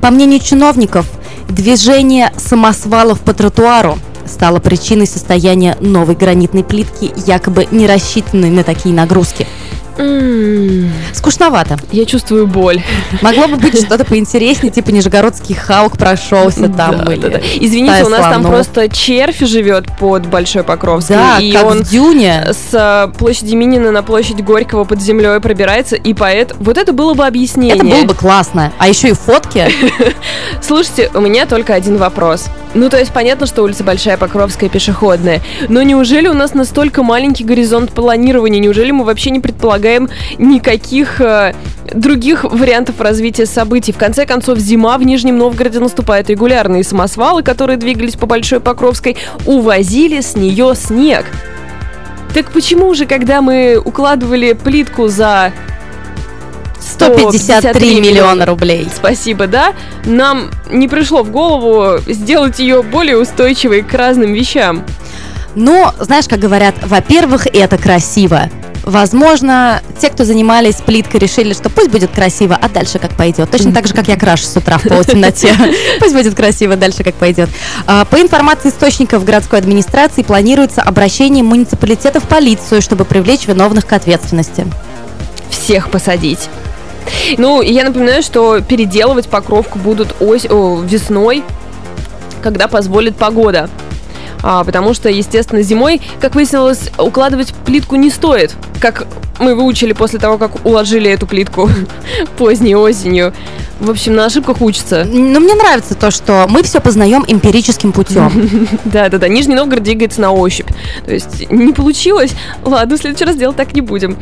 По 0.00 0.10
мнению 0.10 0.40
чиновников, 0.40 1.06
движение 1.48 2.32
самосвалов 2.38 3.20
по 3.20 3.34
тротуару– 3.34 3.98
стало 4.26 4.58
причиной 4.58 5.06
состояния 5.06 5.76
новой 5.80 6.14
гранитной 6.14 6.64
плитки, 6.64 7.12
якобы 7.26 7.66
не 7.70 7.86
рассчитанной 7.86 8.50
на 8.50 8.64
такие 8.64 8.94
нагрузки. 8.94 9.46
Mm. 9.96 10.90
Скучновато. 11.12 11.76
Я 11.90 12.04
чувствую 12.04 12.46
боль. 12.46 12.80
Могло 13.20 13.46
бы 13.48 13.56
быть 13.56 13.78
что-то 13.78 14.04
поинтереснее, 14.04 14.72
типа 14.72 14.90
Нижегородский 14.90 15.54
Хаук 15.54 15.98
прошелся 15.98 16.68
там. 16.68 17.04
Да, 17.04 17.12
или 17.12 17.20
да, 17.20 17.28
да. 17.28 17.40
Извините, 17.60 18.04
у 18.04 18.08
нас 18.08 18.20
там 18.20 18.42
просто 18.42 18.88
червь 18.88 19.40
живет 19.40 19.86
под 19.98 20.26
Большой 20.26 20.64
Покровской. 20.64 21.16
Да, 21.16 21.38
и 21.38 21.52
как 21.52 21.66
он 21.66 21.84
в 21.84 21.90
Дюне. 21.90 22.46
С 22.50 22.72
э, 22.72 23.12
площади 23.18 23.54
Минина 23.54 23.90
на 23.90 24.02
площадь 24.02 24.42
Горького 24.42 24.84
под 24.84 25.00
землей 25.00 25.40
пробирается, 25.40 25.96
и 25.96 26.14
поэт... 26.14 26.54
Вот 26.58 26.78
это 26.78 26.92
было 26.92 27.14
бы 27.14 27.26
объяснение. 27.26 27.76
Это 27.76 27.84
было 27.84 28.04
бы 28.04 28.14
классно. 28.14 28.72
А 28.78 28.88
еще 28.88 29.10
и 29.10 29.12
фотки. 29.12 29.66
Слушайте, 30.62 31.10
у 31.14 31.20
меня 31.20 31.46
только 31.46 31.74
один 31.74 31.96
вопрос. 31.96 32.46
Ну, 32.74 32.88
то 32.88 32.98
есть 32.98 33.12
понятно, 33.12 33.46
что 33.46 33.62
улица 33.62 33.84
Большая 33.84 34.16
Покровская 34.16 34.70
пешеходная, 34.70 35.42
но 35.68 35.82
неужели 35.82 36.28
у 36.28 36.32
нас 36.32 36.54
настолько 36.54 37.02
маленький 37.02 37.44
горизонт 37.44 37.90
планирования? 37.90 38.60
Неужели 38.60 38.90
мы 38.90 39.04
вообще 39.04 39.30
не 39.30 39.40
предполагаем 39.40 39.81
никаких 40.38 41.20
э, 41.20 41.54
других 41.92 42.44
вариантов 42.44 43.00
развития 43.00 43.46
событий? 43.46 43.92
В 43.92 43.98
конце 43.98 44.26
концов, 44.26 44.58
зима 44.58 44.98
в 44.98 45.02
Нижнем 45.02 45.38
Новгороде 45.38 45.80
наступает 45.80 46.30
регулярно, 46.30 46.76
и 46.76 46.82
самосвалы, 46.82 47.42
которые 47.42 47.76
двигались 47.76 48.14
по 48.14 48.26
Большой 48.26 48.60
Покровской, 48.60 49.16
увозили 49.46 50.20
с 50.20 50.36
нее 50.36 50.74
снег. 50.76 51.26
Так 52.34 52.50
почему 52.50 52.94
же, 52.94 53.06
когда 53.06 53.42
мы 53.42 53.80
укладывали 53.84 54.54
плитку 54.54 55.08
за 55.08 55.52
153 56.80 58.00
миллиона 58.00 58.46
рублей. 58.46 58.88
Спасибо, 58.94 59.46
да? 59.46 59.74
Нам 60.04 60.50
не 60.70 60.88
пришло 60.88 61.22
в 61.22 61.30
голову 61.30 62.00
сделать 62.06 62.58
ее 62.58 62.82
более 62.82 63.18
устойчивой 63.18 63.82
к 63.82 63.92
разным 63.94 64.32
вещам. 64.32 64.84
Но, 65.54 65.94
знаешь, 65.98 66.26
как 66.28 66.38
говорят, 66.38 66.74
во-первых, 66.82 67.46
это 67.46 67.76
красиво. 67.76 68.48
Возможно, 68.84 69.80
те, 70.00 70.10
кто 70.10 70.24
занимались 70.24 70.76
плиткой, 70.76 71.20
решили, 71.20 71.52
что 71.52 71.70
пусть 71.70 71.90
будет 71.90 72.10
красиво, 72.10 72.58
а 72.60 72.68
дальше 72.68 72.98
как 72.98 73.16
пойдет. 73.16 73.50
Точно 73.50 73.72
так 73.72 73.86
же, 73.86 73.94
как 73.94 74.08
я 74.08 74.16
крашу 74.16 74.44
с 74.44 74.56
утра 74.56 74.78
в 74.78 74.82
полутемноте. 74.82 75.54
Пусть 76.00 76.14
будет 76.14 76.34
красиво, 76.34 76.74
дальше 76.76 77.04
как 77.04 77.14
пойдет. 77.14 77.48
А, 77.86 78.04
по 78.04 78.20
информации 78.20 78.70
источников 78.70 79.24
городской 79.24 79.60
администрации, 79.60 80.22
планируется 80.22 80.82
обращение 80.82 81.44
муниципалитета 81.44 82.18
в 82.20 82.28
полицию, 82.28 82.82
чтобы 82.82 83.04
привлечь 83.04 83.46
виновных 83.46 83.86
к 83.86 83.92
ответственности. 83.92 84.66
Всех 85.48 85.90
посадить. 85.90 86.48
Ну, 87.38 87.62
я 87.62 87.84
напоминаю, 87.84 88.22
что 88.22 88.60
переделывать 88.60 89.28
покровку 89.28 89.78
будут 89.78 90.14
ось, 90.20 90.46
о, 90.48 90.80
весной, 90.82 91.44
когда 92.42 92.68
позволит 92.68 93.16
погода. 93.16 93.68
А, 94.42 94.64
потому 94.64 94.94
что, 94.94 95.08
естественно, 95.08 95.62
зимой, 95.62 96.00
как 96.20 96.34
выяснилось, 96.34 96.90
укладывать 96.98 97.54
плитку 97.64 97.96
не 97.96 98.10
стоит. 98.10 98.54
Как 98.80 99.06
мы 99.38 99.54
выучили 99.54 99.92
после 99.92 100.18
того, 100.18 100.38
как 100.38 100.64
уложили 100.64 101.10
эту 101.10 101.26
плитку 101.26 101.68
поздней 102.38 102.76
осенью. 102.76 103.32
В 103.80 103.90
общем, 103.90 104.14
на 104.14 104.26
ошибках 104.26 104.60
учатся. 104.60 105.04
Но 105.04 105.40
мне 105.40 105.54
нравится 105.54 105.94
то, 105.94 106.10
что 106.10 106.46
мы 106.48 106.62
все 106.62 106.80
познаем 106.80 107.24
эмпирическим 107.26 107.92
путем. 107.92 108.68
Да-да-да, 108.84 109.28
Нижний 109.28 109.54
Новгород 109.54 109.82
двигается 109.82 110.20
на 110.20 110.32
ощупь. 110.32 110.68
То 111.04 111.12
есть 111.12 111.50
не 111.50 111.72
получилось, 111.72 112.32
ладно, 112.64 112.96
в 112.96 113.00
следующий 113.00 113.24
раз 113.24 113.36
делать 113.36 113.56
так 113.56 113.74
не 113.74 113.80
будем. 113.80 114.16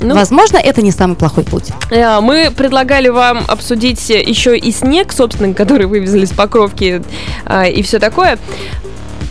Ну, 0.00 0.14
Возможно, 0.16 0.56
это 0.56 0.82
не 0.82 0.90
самый 0.90 1.14
плохой 1.14 1.44
путь. 1.44 1.68
Э, 1.90 2.20
мы 2.20 2.50
предлагали 2.50 3.08
вам 3.08 3.44
обсудить 3.46 4.08
еще 4.10 4.56
и 4.56 4.72
снег, 4.72 5.12
собственно, 5.12 5.54
который 5.54 5.86
вывезли 5.86 6.24
с 6.24 6.32
покровки 6.32 7.02
э, 7.46 7.70
и 7.70 7.82
все 7.82 8.00
такое. 8.00 8.38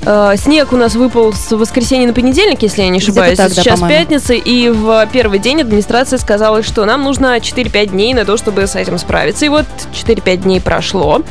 Э, 0.04 0.34
снег 0.38 0.74
у 0.74 0.78
нас 0.78 0.96
выпал 0.96 1.34
с 1.34 1.52
воскресенья 1.52 2.08
на 2.08 2.14
понедельник, 2.14 2.62
если 2.62 2.82
я 2.82 2.90
не 2.90 3.00
ошибаюсь. 3.00 3.38
Так, 3.38 3.52
Сейчас 3.52 3.80
да, 3.80 3.88
пятница, 3.88 4.34
и 4.34 4.70
в 4.70 5.08
первый 5.12 5.40
день 5.40 5.62
администрация 5.62 6.18
сказала, 6.18 6.64
что 6.64 6.86
нам 6.86 7.04
нужно 7.04 7.38
4-5 7.38 7.88
дней 7.88 8.14
на 8.14 8.26
то, 8.26 8.38
чтобы 8.38 8.66
с 8.66 8.76
этим 8.76 8.98
справиться. 8.98 9.46
И 9.46 9.50
вот 9.50 9.66
4-5 9.94 10.38
дней 10.38 10.62
прошло. 10.62 11.22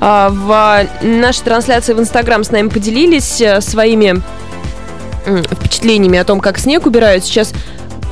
В 0.00 0.86
нашей 1.02 1.42
трансляции 1.42 1.92
в 1.92 2.00
Инстаграм 2.00 2.44
с 2.44 2.50
нами 2.50 2.68
поделились 2.68 3.42
своими 3.60 4.22
впечатлениями 5.26 6.18
о 6.18 6.24
том, 6.24 6.40
как 6.40 6.58
снег 6.58 6.86
убирают. 6.86 7.24
Сейчас 7.24 7.52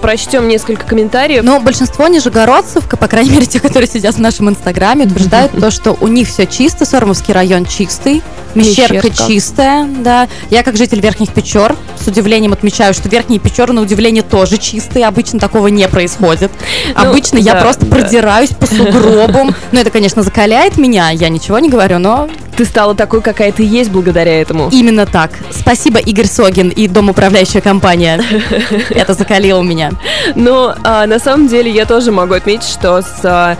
прочтем 0.01 0.49
несколько 0.49 0.87
комментариев. 0.87 1.43
Но 1.45 1.61
большинство 1.61 2.07
нижегородцев, 2.09 2.89
по 2.89 3.09
крайней 3.09 3.31
мере, 3.31 3.47
те, 3.47 3.61
которые 3.61 3.89
сидят 3.89 4.15
в 4.15 4.21
нашем 4.21 4.49
инстаграме, 4.49 5.05
утверждают 5.05 5.53
то, 5.53 5.71
что 5.71 5.97
у 6.01 6.09
них 6.09 6.29
все 6.29 6.47
чисто, 6.47 6.85
Сормовский 6.85 7.35
район 7.35 7.65
чистый, 7.65 8.23
Мещерка 8.55 9.11
чистая, 9.11 9.85
да. 9.85 10.29
Я, 10.51 10.63
как 10.63 10.77
житель 10.77 11.01
Верхних 11.01 11.33
Печор, 11.33 11.77
с 12.03 12.07
удивлением 12.07 12.53
отмечаю, 12.53 12.95
что 12.95 13.09
Верхние 13.09 13.39
Печоры, 13.39 13.73
на 13.73 13.83
удивление, 13.83 14.23
тоже 14.23 14.57
чистые. 14.59 15.07
Обычно 15.07 15.39
такого 15.39 15.69
не 15.69 15.87
происходит. 15.89 16.51
Ну, 16.95 17.11
Обычно 17.11 17.39
я 17.39 17.57
просто 17.57 17.87
продираюсь 17.87 18.51
по 18.51 18.67
сугробам. 18.67 19.55
Ну, 19.71 19.81
это, 19.81 19.91
конечно, 19.91 20.23
закаляет 20.23 20.79
меня, 20.79 21.11
я 21.11 21.29
ничего 21.29 21.59
не 21.59 21.69
говорю, 21.69 21.99
но 21.99 22.29
ты 22.57 22.65
стала 22.65 22.95
такой, 22.95 23.21
какая 23.21 23.53
ты 23.53 23.63
есть 23.63 23.91
благодаря 23.91 24.41
этому. 24.41 24.69
Именно 24.73 25.07
так. 25.07 25.31
Спасибо, 25.51 25.99
Игорь 25.99 26.27
Согин 26.27 26.71
и 26.71 26.89
домоуправляющая 26.89 27.61
компания. 27.61 28.21
Это 28.91 29.15
закалило 29.15 29.63
меня. 29.63 29.88
Но 30.35 30.75
а, 30.85 31.07
на 31.07 31.19
самом 31.19 31.49
деле 31.49 31.71
я 31.71 31.87
тоже 31.87 32.11
могу 32.13 32.35
отметить, 32.35 32.69
что 32.69 33.03
с 33.03 33.25
а, 33.25 33.57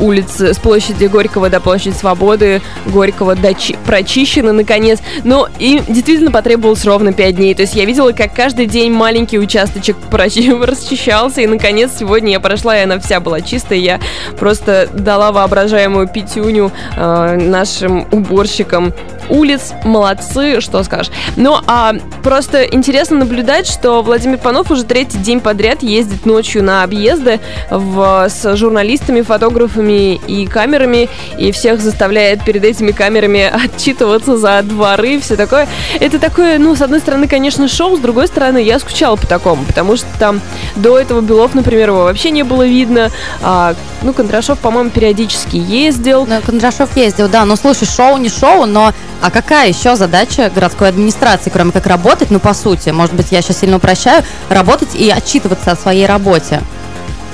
улицы 0.00 0.54
с 0.54 0.58
площади 0.58 1.06
Горького 1.06 1.50
до 1.50 1.60
площади 1.60 1.94
Свободы, 1.94 2.62
Горького 2.86 3.34
дочи- 3.34 3.76
прочищены 3.86 4.52
наконец. 4.52 5.00
Но 5.24 5.48
им 5.58 5.82
действительно 5.88 6.30
потребовалось 6.30 6.84
ровно 6.84 7.12
5 7.12 7.36
дней. 7.36 7.54
То 7.54 7.62
есть 7.62 7.74
я 7.74 7.84
видела, 7.84 8.12
как 8.12 8.34
каждый 8.34 8.66
день 8.66 8.92
маленький 8.92 9.38
участочек 9.38 9.96
расчищался, 10.10 11.40
и 11.40 11.46
наконец 11.46 11.92
сегодня 11.98 12.32
я 12.32 12.40
прошла, 12.40 12.78
и 12.78 12.82
она 12.82 12.98
вся 12.98 13.20
была 13.20 13.40
чистая. 13.40 13.78
Я 13.78 14.00
просто 14.38 14.88
дала 14.92 15.32
воображаемую 15.32 16.08
пятюню 16.08 16.72
э, 16.96 17.36
нашим 17.36 18.06
уборщикам 18.10 18.92
улиц. 19.28 19.72
Молодцы, 19.84 20.60
что 20.60 20.82
скажешь. 20.82 21.12
Ну, 21.36 21.56
а 21.66 21.94
просто 22.22 22.64
интересно 22.64 23.18
наблюдать, 23.18 23.66
что 23.66 24.02
Владимир 24.02 24.38
Панов 24.38 24.70
уже 24.70 24.84
третий 24.84 25.18
день 25.18 25.40
подряд 25.40 25.82
ездит 25.82 26.26
ночью 26.26 26.62
на 26.62 26.82
объезды 26.82 27.40
в, 27.70 28.26
с 28.28 28.56
журналистами, 28.56 29.22
фотографами 29.22 29.89
и 29.90 30.46
камерами, 30.46 31.08
и 31.38 31.52
всех 31.52 31.80
заставляет 31.80 32.44
перед 32.44 32.64
этими 32.64 32.92
камерами 32.92 33.42
отчитываться 33.64 34.36
за 34.36 34.62
дворы, 34.62 35.20
все 35.20 35.36
такое. 35.36 35.68
Это 35.98 36.18
такое, 36.18 36.58
ну, 36.58 36.74
с 36.74 36.82
одной 36.82 37.00
стороны, 37.00 37.28
конечно, 37.28 37.68
шоу, 37.68 37.96
с 37.96 38.00
другой 38.00 38.26
стороны, 38.26 38.58
я 38.58 38.78
скучала 38.78 39.16
по 39.16 39.26
такому, 39.26 39.64
потому 39.64 39.96
что 39.96 40.06
там 40.18 40.40
до 40.76 40.98
этого 40.98 41.20
Белов, 41.20 41.54
например, 41.54 41.90
его 41.90 42.04
вообще 42.04 42.30
не 42.30 42.42
было 42.42 42.66
видно. 42.66 43.10
А, 43.42 43.74
ну, 44.02 44.12
Кондрашов, 44.12 44.58
по-моему, 44.58 44.90
периодически 44.90 45.56
ездил. 45.56 46.26
Ну, 46.26 46.40
Кондрашов 46.40 46.96
ездил, 46.96 47.28
да, 47.28 47.44
но 47.44 47.56
слушай, 47.56 47.86
шоу 47.86 48.16
не 48.16 48.28
шоу, 48.28 48.66
но 48.66 48.92
а 49.22 49.30
какая 49.30 49.68
еще 49.68 49.96
задача 49.96 50.50
городской 50.54 50.88
администрации, 50.88 51.50
кроме 51.50 51.72
как 51.72 51.86
работать, 51.86 52.30
ну, 52.30 52.40
по 52.40 52.54
сути, 52.54 52.90
может 52.90 53.14
быть, 53.14 53.26
я 53.30 53.42
сейчас 53.42 53.60
сильно 53.60 53.76
упрощаю, 53.76 54.24
работать 54.48 54.94
и 54.94 55.10
отчитываться 55.10 55.72
о 55.72 55.76
своей 55.76 56.06
работе? 56.06 56.62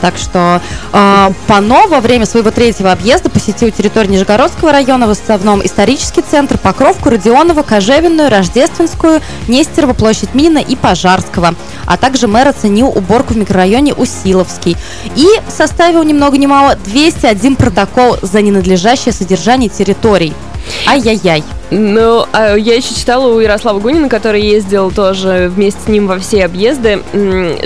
Так 0.01 0.17
что 0.17 0.61
э, 0.93 1.31
Пано 1.47 1.87
во 1.89 2.01
время 2.01 2.27
своего 2.27 2.51
третьего 2.51 2.93
объезда 2.93 3.31
посетил 3.31 3.71
территорию 3.71 4.13
Нижегородского 4.13 4.73
района, 4.73 5.07
в 5.07 5.11
основном 5.11 5.65
исторический 5.65 6.23
центр, 6.23 6.59
Покровку, 6.59 7.11
Родионова, 7.11 7.63
Кожевенную, 7.63 8.31
Рождественскую, 8.31 9.21
Нестерова, 9.49 9.95
площадь 9.95 10.35
Минина 10.35 10.59
и 10.59 10.77
Пожарского. 10.77 11.55
А 11.87 11.97
также 11.97 12.27
мэр 12.27 12.49
оценил 12.49 12.89
уборку 12.89 13.35
в 13.35 13.37
микрорайоне 13.37 13.95
Усиловский. 13.95 14.77
И 15.15 15.27
составил 15.49 16.03
ни 16.03 16.13
много 16.13 16.37
ни 16.39 16.47
мало 16.47 16.77
201 16.85 17.57
протокол 17.57 18.19
за 18.23 18.43
ненадлежащее 18.43 19.13
содержание 19.13 19.69
территорий. 19.69 20.35
Ай-яй-яй. 20.87 21.43
Ну, 21.71 22.25
а 22.33 22.55
я 22.55 22.77
еще 22.77 22.95
читала 22.95 23.35
у 23.35 23.41
Ярослава 23.41 23.81
Гунина, 23.81 24.09
который 24.09 24.41
ездил 24.41 24.93
тоже 24.93 25.51
вместе 25.53 25.81
с 25.85 25.89
ним 25.89 26.07
во 26.07 26.19
все 26.19 26.45
объезды, 26.45 27.03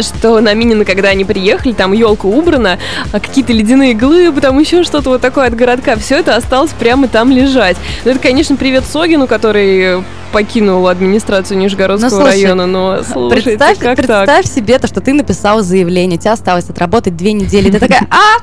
что 0.01 0.41
на 0.41 0.55
Минина, 0.55 0.87
когда 0.87 1.09
они 1.09 1.25
приехали, 1.25 1.73
там 1.73 1.93
елка 1.93 2.27
убрана, 2.27 2.79
а 3.13 3.21
какие-то 3.21 3.53
ледяные 3.53 3.93
глыбы, 3.95 4.41
там 4.41 4.59
еще 4.59 4.85
что-то 4.85 5.11
вот 5.11 5.21
такое 5.21 5.49
от 5.49 5.55
городка, 5.55 5.97
все 5.97 6.19
это 6.19 6.35
осталось 6.37 6.71
прямо 6.73 7.09
там 7.09 7.31
лежать. 7.31 7.77
Ну, 8.05 8.13
это, 8.13 8.21
конечно, 8.21 8.57
привет 8.57 8.85
Согину, 8.87 9.27
который 9.27 10.03
покинул 10.33 10.87
администрацию 10.89 11.59
Нижегородского 11.59 12.11
ну, 12.11 12.17
слушай, 12.23 12.43
района, 12.45 12.67
но 12.67 13.03
слушайте, 13.03 13.51
представь, 13.51 13.79
как 13.79 13.97
представь 13.97 14.27
так? 14.27 14.47
себе 14.47 14.79
то, 14.79 14.87
что 14.87 15.01
ты 15.01 15.13
написал 15.13 15.63
заявление, 15.63 16.19
у 16.19 16.21
тебя 16.21 16.33
осталось 16.33 16.71
отработать 16.71 17.17
две 17.17 17.33
недели, 17.33 17.71
ты 17.71 17.81
такая, 17.81 18.07
а, 18.11 18.43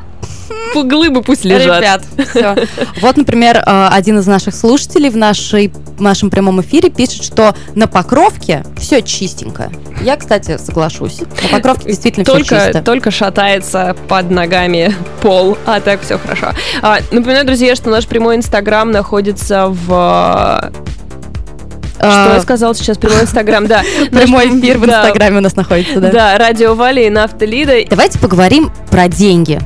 Глыбы 0.74 1.22
пусть 1.22 1.44
лежат. 1.44 1.82
Ребят, 1.82 2.04
все. 2.30 2.56
Вот, 3.02 3.18
например, 3.18 3.58
э, 3.58 3.88
один 3.92 4.20
из 4.20 4.28
наших 4.28 4.56
слушателей 4.56 5.10
в 5.10 5.18
нашей, 5.18 5.70
в 5.70 6.02
нашем 6.02 6.30
прямом 6.30 6.62
эфире 6.62 6.90
пишет, 6.90 7.24
что 7.24 7.56
на 7.76 7.88
Покровке 7.88 8.64
все 8.78 9.02
чистенько. 9.02 9.72
Я, 10.02 10.16
кстати, 10.18 10.58
соглашусь. 10.58 11.20
На 11.44 11.50
Покровке 11.50 11.88
действительно 11.88 12.26
только, 12.26 12.44
все 12.44 12.66
чисто. 12.66 12.82
Только 12.84 13.12
шатается 13.12 13.96
под 14.08 14.30
ногами 14.30 14.94
пол, 15.22 15.58
а 15.66 15.80
так 15.80 16.02
все 16.02 16.18
хорошо. 16.18 16.54
А, 16.82 17.00
напоминаю, 17.12 17.46
друзья, 17.46 17.76
что 17.76 17.90
наш 17.90 18.06
прямой 18.06 18.36
инстаграм 18.36 18.92
находится 18.92 19.68
в 19.68 20.72
что 21.98 22.32
а... 22.32 22.34
я 22.36 22.42
сказал 22.42 22.76
сейчас? 22.76 22.98
Прямой 22.98 23.24
инстаграм, 23.24 23.66
да. 23.66 23.82
Прямой 24.12 24.48
эфир 24.48 24.78
в 24.78 24.86
инстаграме 24.86 25.38
у 25.38 25.42
нас 25.42 25.56
находится, 25.56 26.00
да. 26.00 26.12
Да, 26.12 26.38
радио 26.38 26.76
Вали 26.76 27.08
и 27.08 27.10
Нафталида. 27.10 27.90
Давайте 27.90 28.20
поговорим 28.20 28.72
про 28.92 29.08
деньги. 29.08 29.60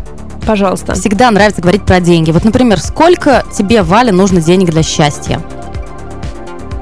Пожалуйста. 0.46 0.94
Всегда 0.96 1.32
нравится 1.32 1.62
говорить 1.62 1.84
про 1.84 2.00
деньги. 2.00 2.32
Вот, 2.32 2.44
например, 2.44 2.80
сколько 2.80 3.46
тебе, 3.56 3.84
Валя, 3.84 4.12
нужно 4.12 4.42
денег 4.42 4.70
для 4.72 4.84
счастья? 4.84 5.42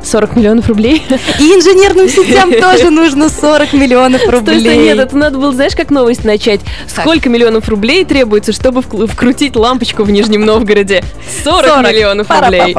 40 0.03 0.35
миллионов 0.35 0.67
рублей. 0.67 1.01
И 1.39 1.43
инженерным 1.43 2.09
сетям 2.09 2.51
тоже 2.53 2.89
нужно 2.89 3.29
40 3.29 3.73
миллионов 3.73 4.27
рублей. 4.27 4.61
Стой, 4.61 4.77
нет, 4.77 4.99
это 4.99 5.17
надо 5.17 5.37
было, 5.37 5.51
знаешь, 5.53 5.75
как 5.75 5.89
новость 5.89 6.23
начать? 6.23 6.61
Сколько 6.87 7.29
миллионов 7.29 7.67
рублей 7.69 8.05
требуется, 8.05 8.51
чтобы 8.51 8.81
вкрутить 8.81 9.55
лампочку 9.55 10.03
в 10.03 10.11
Нижнем 10.11 10.45
Новгороде? 10.45 11.03
40, 11.43 11.65
40. 11.65 11.91
миллионов 11.91 12.29
рублей. 12.29 12.75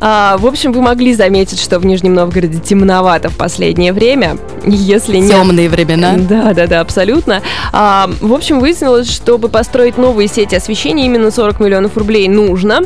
А, 0.00 0.36
в 0.38 0.46
общем, 0.46 0.72
вы 0.72 0.82
могли 0.82 1.14
заметить, 1.14 1.60
что 1.60 1.78
в 1.78 1.86
Нижнем 1.86 2.14
Новгороде 2.14 2.58
темновато 2.58 3.28
в 3.28 3.36
последнее 3.36 3.92
время. 3.92 4.36
Если 4.64 5.16
нет... 5.16 5.30
Темные 5.30 5.68
времена. 5.68 6.14
Да, 6.16 6.52
да, 6.52 6.66
да, 6.66 6.80
абсолютно. 6.80 7.42
А, 7.72 8.10
в 8.20 8.32
общем, 8.32 8.60
выяснилось, 8.60 9.10
чтобы 9.10 9.48
построить 9.48 9.98
новые 9.98 10.28
сети 10.28 10.54
освещения, 10.54 11.06
именно 11.06 11.30
40 11.30 11.60
миллионов 11.60 11.96
рублей 11.96 12.28
нужно. 12.28 12.82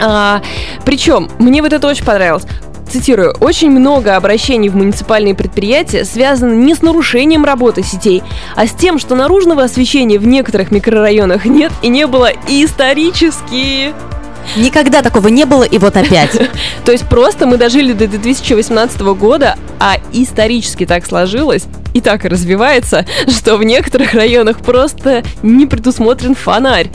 А, 0.00 0.42
причем, 0.84 1.30
мне 1.38 1.62
вот 1.62 1.72
это 1.72 1.86
очень 1.86 2.04
понравилось 2.04 2.46
цитирую, 2.90 3.34
«Очень 3.40 3.70
много 3.70 4.16
обращений 4.16 4.68
в 4.68 4.76
муниципальные 4.76 5.34
предприятия 5.34 6.04
связано 6.04 6.52
не 6.52 6.74
с 6.74 6.82
нарушением 6.82 7.44
работы 7.44 7.82
сетей, 7.82 8.22
а 8.56 8.66
с 8.66 8.72
тем, 8.72 8.98
что 8.98 9.14
наружного 9.14 9.62
освещения 9.62 10.18
в 10.18 10.26
некоторых 10.26 10.70
микрорайонах 10.70 11.44
нет 11.44 11.72
и 11.82 11.88
не 11.88 12.06
было 12.06 12.30
исторически». 12.48 13.94
Никогда 14.56 15.02
такого 15.02 15.28
не 15.28 15.44
было, 15.44 15.62
и 15.62 15.78
вот 15.78 15.96
опять. 15.96 16.32
То 16.84 16.92
есть 16.92 17.08
просто 17.08 17.46
мы 17.46 17.56
дожили 17.56 17.92
до 17.92 18.08
2018 18.08 19.00
года, 19.00 19.56
а 19.78 19.96
исторически 20.12 20.86
так 20.86 21.06
сложилось, 21.06 21.64
и 21.92 22.00
так 22.00 22.24
развивается, 22.24 23.06
что 23.28 23.56
в 23.56 23.62
некоторых 23.62 24.14
районах 24.14 24.58
просто 24.60 25.22
не 25.42 25.66
предусмотрен 25.66 26.34
фонарь. 26.34 26.88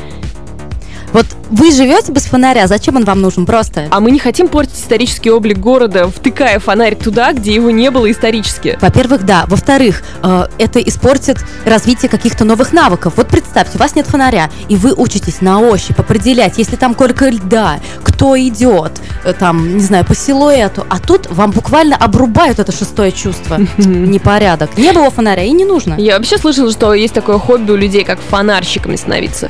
Вот 1.16 1.28
вы 1.50 1.72
живете 1.72 2.12
без 2.12 2.26
фонаря, 2.26 2.68
зачем 2.68 2.98
он 2.98 3.06
вам 3.06 3.22
нужен 3.22 3.46
просто? 3.46 3.88
А 3.90 4.02
мы 4.02 4.12
не 4.12 4.20
хотим 4.20 4.50
портить 4.50 4.76
исторический 4.76 5.32
облик 5.32 5.60
города, 5.60 6.10
втыкая 6.10 6.60
фонарь 6.60 6.96
туда, 6.96 7.32
где 7.32 7.56
его 7.56 7.72
не 7.72 7.90
было 7.90 8.12
исторически. 8.12 8.78
Во-первых, 8.82 9.26
да. 9.26 9.46
Во-вторых, 9.48 10.04
э, 10.22 10.48
это 10.58 10.82
испортит 10.82 11.38
развитие 11.64 12.10
каких-то 12.10 12.44
новых 12.44 12.74
навыков. 12.74 13.14
Вот 13.16 13.30
представьте, 13.30 13.78
у 13.78 13.80
вас 13.80 13.96
нет 13.96 14.08
фонаря, 14.08 14.50
и 14.68 14.76
вы 14.76 14.94
учитесь 14.94 15.40
на 15.40 15.62
ощупь 15.62 15.98
определять, 15.98 16.58
если 16.58 16.76
там 16.76 16.94
только 16.94 17.30
льда, 17.30 17.80
кто 18.04 18.38
идет, 18.38 18.92
э, 19.24 19.32
там, 19.32 19.78
не 19.78 19.84
знаю, 19.84 20.04
по 20.04 20.14
силуэту. 20.14 20.86
А 20.90 21.00
тут 21.00 21.32
вам 21.32 21.52
буквально 21.52 21.96
обрубают 21.96 22.60
это 22.60 22.74
шестое 22.74 23.14
чувство. 23.14 23.58
Непорядок. 23.78 24.78
Не 24.78 24.92
было 24.92 25.10
фонаря 25.12 25.44
и 25.44 25.52
не 25.52 25.64
нужно. 25.64 25.96
Я 25.98 26.18
вообще 26.18 26.38
слышала, 26.38 26.70
что 26.74 26.94
есть 26.94 27.14
такое 27.14 27.40
хобби 27.40 27.72
у 27.72 27.78
людей, 27.78 28.04
как 28.04 28.20
фонарщиками 28.20 28.98
становиться 28.98 29.50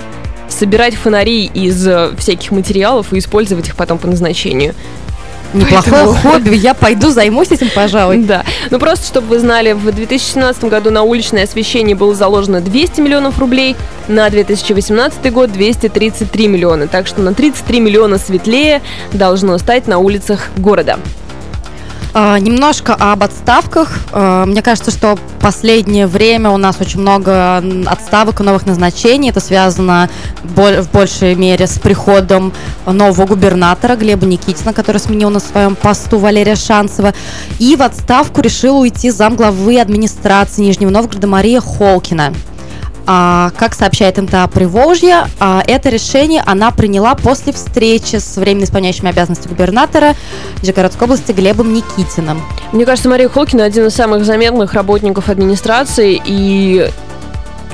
собирать 0.49 0.95
фонари 0.95 1.45
из 1.45 1.87
э, 1.87 2.11
всяких 2.17 2.51
материалов 2.51 3.13
и 3.13 3.19
использовать 3.19 3.67
их 3.67 3.75
потом 3.75 3.97
по 3.97 4.07
назначению. 4.07 4.73
Неплохое 5.53 6.05
Поэтому... 6.05 6.13
хобби, 6.15 6.55
я 6.55 6.73
пойду 6.73 7.09
займусь 7.09 7.51
этим, 7.51 7.69
пожалуй. 7.73 8.17
Да, 8.25 8.43
ну 8.71 8.79
просто, 8.79 9.05
чтобы 9.05 9.27
вы 9.27 9.39
знали, 9.39 9.73
в 9.73 9.91
2017 9.91 10.65
году 10.65 10.89
на 10.89 11.03
уличное 11.03 11.43
освещение 11.43 11.95
было 11.95 12.15
заложено 12.15 12.59
200 12.59 13.01
миллионов 13.01 13.39
рублей, 13.39 13.75
на 14.07 14.29
2018 14.29 15.31
год 15.31 15.51
233 15.51 16.47
миллиона, 16.47 16.87
так 16.87 17.07
что 17.07 17.21
на 17.21 17.33
33 17.33 17.79
миллиона 17.79 18.17
светлее 18.17 18.81
должно 19.13 19.57
стать 19.57 19.87
на 19.87 19.99
улицах 19.99 20.49
города. 20.57 20.99
А, 22.17 22.39
немножко 22.39 22.95
об 22.95 23.23
отставках. 23.23 23.89
А, 24.13 24.45
мне 24.45 24.61
кажется, 24.61 24.89
что 24.89 25.19
последнее 25.41 26.07
время 26.07 26.49
у 26.49 26.55
нас 26.55 26.77
очень 26.79 27.01
много 27.01 27.61
отставок 27.87 28.39
и 28.39 28.43
новых 28.43 28.65
назначений. 28.65 29.31
Это 29.31 29.41
связано 29.41 30.09
в 30.41 30.89
большей 30.93 31.35
мере 31.35 31.67
с 31.67 31.77
приходом 31.77 32.53
нового 32.85 33.25
губернатора 33.25 33.97
Глеба 33.97 34.25
Никитина, 34.25 34.71
который 34.71 34.99
сменил 34.99 35.29
на 35.29 35.41
своем 35.41 35.75
посту 35.75 36.17
Валерия 36.17 36.55
Шанцева. 36.55 37.13
И 37.59 37.75
в 37.75 37.81
отставку 37.81 38.39
решила 38.39 38.77
уйти 38.77 39.09
замглавы 39.09 39.81
администрации 39.81 40.61
Нижнего 40.61 40.91
Новгорода 40.91 41.27
Мария 41.27 41.59
Холкина. 41.59 42.33
А, 43.07 43.51
как 43.57 43.75
сообщает 43.75 44.17
МТА 44.17 44.47
Приволжье, 44.47 45.27
а, 45.39 45.63
это 45.65 45.89
решение 45.89 46.41
она 46.45 46.71
приняла 46.71 47.15
после 47.15 47.53
встречи 47.53 48.15
с 48.15 48.37
временно 48.37 48.63
исполняющим 48.63 49.07
обязанности 49.07 49.47
губернатора 49.47 50.15
Нижегородской 50.61 51.05
области 51.05 51.31
Глебом 51.31 51.73
Никитиным. 51.73 52.41
Мне 52.71 52.85
кажется, 52.85 53.09
Мария 53.09 53.29
Холкина 53.29 53.63
один 53.63 53.87
из 53.87 53.93
самых 53.93 54.25
заметных 54.25 54.73
работников 54.73 55.29
администрации 55.29 56.21
и 56.25 56.89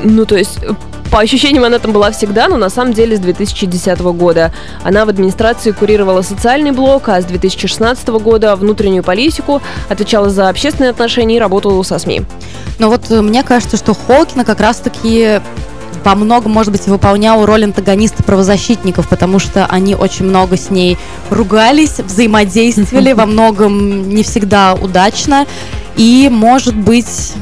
ну, 0.04 0.26
то 0.26 0.36
есть 0.36 0.60
по 1.12 1.20
ощущениям 1.20 1.66
она 1.66 1.78
там 1.78 1.92
была 1.92 2.10
всегда, 2.12 2.48
но 2.48 2.56
на 2.56 2.70
самом 2.70 2.94
деле 2.94 3.18
с 3.18 3.20
2010 3.20 4.00
года. 4.00 4.54
Она 4.84 5.06
в 5.06 5.10
администрации 5.10 5.72
курировала 5.72 6.22
социальный 6.22 6.72
блок, 6.72 7.10
а 7.10 7.22
с 7.22 7.26
2016 7.26 8.08
года 8.08 8.56
внутреннюю 8.56 9.04
политику, 9.04 9.62
отвечала 9.90 10.30
за 10.30 10.48
общественные 10.48 10.92
отношения 10.92 11.36
и 11.36 11.40
работала 11.40 11.84
со 11.84 12.00
СМИ. 12.00 12.22
Но 12.80 12.90
вот 12.90 13.12
э, 13.12 13.22
мне 13.22 13.44
кажется, 13.44 13.76
что 13.76 13.94
Холкина 13.94 14.46
как 14.46 14.62
раз-таки 14.62 15.42
во 16.04 16.16
многом, 16.16 16.54
может 16.54 16.72
быть, 16.72 16.88
выполнял 16.88 17.46
роль 17.46 17.66
антагониста 17.66 18.24
правозащитников, 18.24 19.08
потому 19.10 19.38
что 19.40 19.66
они 19.66 19.96
очень 19.96 20.26
много 20.26 20.58
с 20.58 20.70
ней 20.70 20.98
ругались, 21.30 22.00
взаимодействовали, 22.00 23.12
во 23.14 23.26
многом 23.26 24.10
не 24.10 24.24
всегда 24.24 24.74
удачно. 24.74 25.46
И, 25.96 26.30
может 26.32 26.76
быть, 26.76 27.34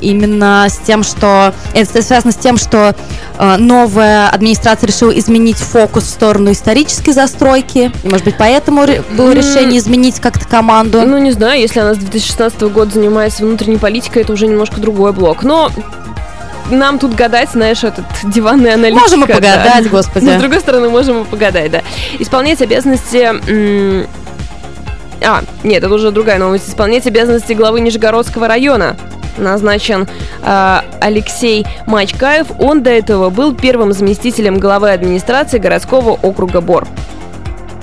именно 0.00 0.66
с 0.68 0.78
тем, 0.78 1.02
что... 1.02 1.54
Это 1.74 2.02
связано 2.02 2.32
с 2.32 2.36
тем, 2.36 2.56
что 2.56 2.94
э, 3.38 3.56
новая 3.56 4.28
администрация 4.28 4.86
решила 4.86 5.16
изменить 5.18 5.58
фокус 5.58 6.04
в 6.04 6.08
сторону 6.08 6.52
исторической 6.52 7.12
застройки. 7.12 7.90
И, 8.02 8.08
может 8.08 8.24
быть, 8.24 8.36
поэтому 8.38 8.84
было 9.16 9.32
решение 9.32 9.78
изменить 9.78 10.20
как-то 10.20 10.46
команду. 10.46 11.02
Ну, 11.06 11.18
не 11.18 11.32
знаю, 11.32 11.60
если 11.60 11.80
она 11.80 11.94
с 11.94 11.98
2016 11.98 12.60
года 12.62 12.92
занимается 12.92 13.44
внутренней 13.44 13.78
политикой, 13.78 14.22
это 14.22 14.32
уже 14.32 14.46
немножко 14.46 14.80
другой 14.80 15.12
блок. 15.12 15.42
Но 15.42 15.70
нам 16.70 16.98
тут 16.98 17.14
гадать, 17.14 17.50
знаешь, 17.50 17.84
этот 17.84 18.04
диванный 18.24 18.74
аналитик. 18.74 19.02
Можем 19.02 19.24
и 19.24 19.26
погадать, 19.26 19.84
да. 19.84 19.88
господи. 19.90 20.24
Но, 20.24 20.32
с 20.32 20.40
другой 20.40 20.60
стороны, 20.60 20.88
можем 20.88 21.22
и 21.22 21.24
погадать, 21.24 21.70
да. 21.70 21.82
Исполнять 22.18 22.60
обязанности 22.60 24.06
а, 25.22 25.42
нет, 25.64 25.82
это 25.82 25.92
уже 25.94 26.10
другая 26.10 26.38
новость. 26.38 26.68
Исполнять 26.68 27.06
обязанности 27.06 27.52
главы 27.52 27.80
Нижегородского 27.80 28.48
района 28.48 28.96
назначен 29.38 30.08
э, 30.42 30.80
Алексей 31.00 31.66
Мачкаев. 31.86 32.46
Он 32.58 32.82
до 32.82 32.90
этого 32.90 33.30
был 33.30 33.54
первым 33.54 33.92
заместителем 33.92 34.58
главы 34.58 34.90
администрации 34.90 35.58
городского 35.58 36.12
округа 36.12 36.60
Бор. 36.60 36.86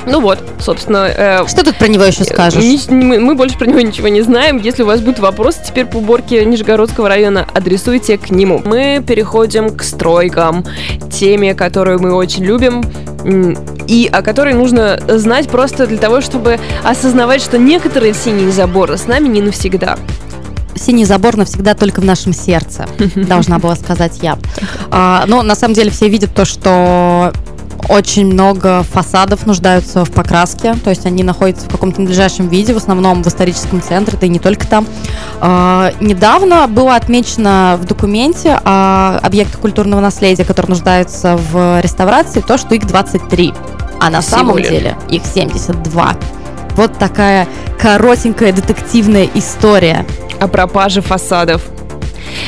Ну 0.05 0.21
вот, 0.21 0.39
собственно. 0.59 1.09
Э, 1.15 1.47
Что 1.47 1.63
тут 1.63 1.77
про 1.77 1.87
него 1.87 2.03
еще 2.03 2.23
скажешь? 2.23 2.87
Мы, 2.89 3.19
мы 3.19 3.35
больше 3.35 3.57
про 3.57 3.65
него 3.65 3.81
ничего 3.81 4.07
не 4.07 4.21
знаем. 4.21 4.57
Если 4.57 4.83
у 4.83 4.85
вас 4.85 5.01
будут 5.01 5.19
вопросы 5.19 5.59
теперь 5.65 5.85
по 5.85 5.97
уборке 5.97 6.43
Нижегородского 6.45 7.07
района, 7.09 7.47
адресуйте 7.53 8.17
к 8.17 8.29
нему. 8.29 8.61
Мы 8.63 9.03
переходим 9.05 9.69
к 9.75 9.83
стройкам, 9.83 10.65
теме, 11.11 11.55
которую 11.55 12.01
мы 12.01 12.13
очень 12.13 12.43
любим 12.43 12.83
и 13.87 14.09
о 14.11 14.21
которой 14.21 14.53
нужно 14.53 14.99
знать 15.07 15.47
просто 15.47 15.87
для 15.87 15.97
того, 15.97 16.21
чтобы 16.21 16.59
осознавать, 16.83 17.41
что 17.41 17.57
некоторые 17.57 18.13
синие 18.13 18.51
заборы 18.51 18.97
с 18.97 19.07
нами 19.07 19.27
не 19.27 19.41
навсегда 19.41 19.97
синий 20.75 21.05
забор 21.05 21.37
навсегда 21.37 21.75
только 21.75 22.01
в 22.01 22.05
нашем 22.05 22.33
сердце, 22.33 22.85
должна 23.15 23.59
была 23.59 23.75
сказать 23.75 24.19
я. 24.21 24.37
А, 24.91 25.23
но 25.27 25.41
на 25.41 25.55
самом 25.55 25.75
деле 25.75 25.91
все 25.91 26.09
видят 26.09 26.33
то, 26.33 26.45
что 26.45 27.31
очень 27.89 28.25
много 28.25 28.83
фасадов 28.83 29.45
нуждаются 29.45 30.05
в 30.05 30.11
покраске, 30.11 30.75
то 30.75 30.89
есть 30.89 31.05
они 31.05 31.23
находятся 31.23 31.67
в 31.67 31.71
каком-то 31.71 32.01
надлежащем 32.01 32.47
виде, 32.47 32.73
в 32.73 32.77
основном 32.77 33.23
в 33.23 33.27
историческом 33.27 33.81
центре, 33.81 34.17
да 34.19 34.27
и 34.27 34.29
не 34.29 34.39
только 34.39 34.67
там. 34.67 34.87
Э, 35.41 35.91
недавно 35.99 36.67
было 36.67 36.95
отмечено 36.95 37.77
в 37.81 37.85
документе 37.85 38.59
о 38.63 39.19
объектах 39.21 39.59
культурного 39.59 39.99
наследия, 39.99 40.45
которые 40.45 40.71
нуждаются 40.71 41.37
в 41.37 41.81
реставрации, 41.81 42.41
то, 42.41 42.57
что 42.57 42.75
их 42.75 42.85
23, 42.85 43.53
а 43.99 44.09
на 44.09 44.21
Всего 44.21 44.37
самом 44.37 44.57
лишь. 44.57 44.69
деле 44.69 44.97
их 45.09 45.23
72. 45.25 46.15
Вот 46.75 46.97
такая 46.97 47.47
коротенькая 47.79 48.51
детективная 48.51 49.29
история. 49.33 50.05
О 50.39 50.47
пропаже 50.47 51.01
фасадов. 51.01 51.72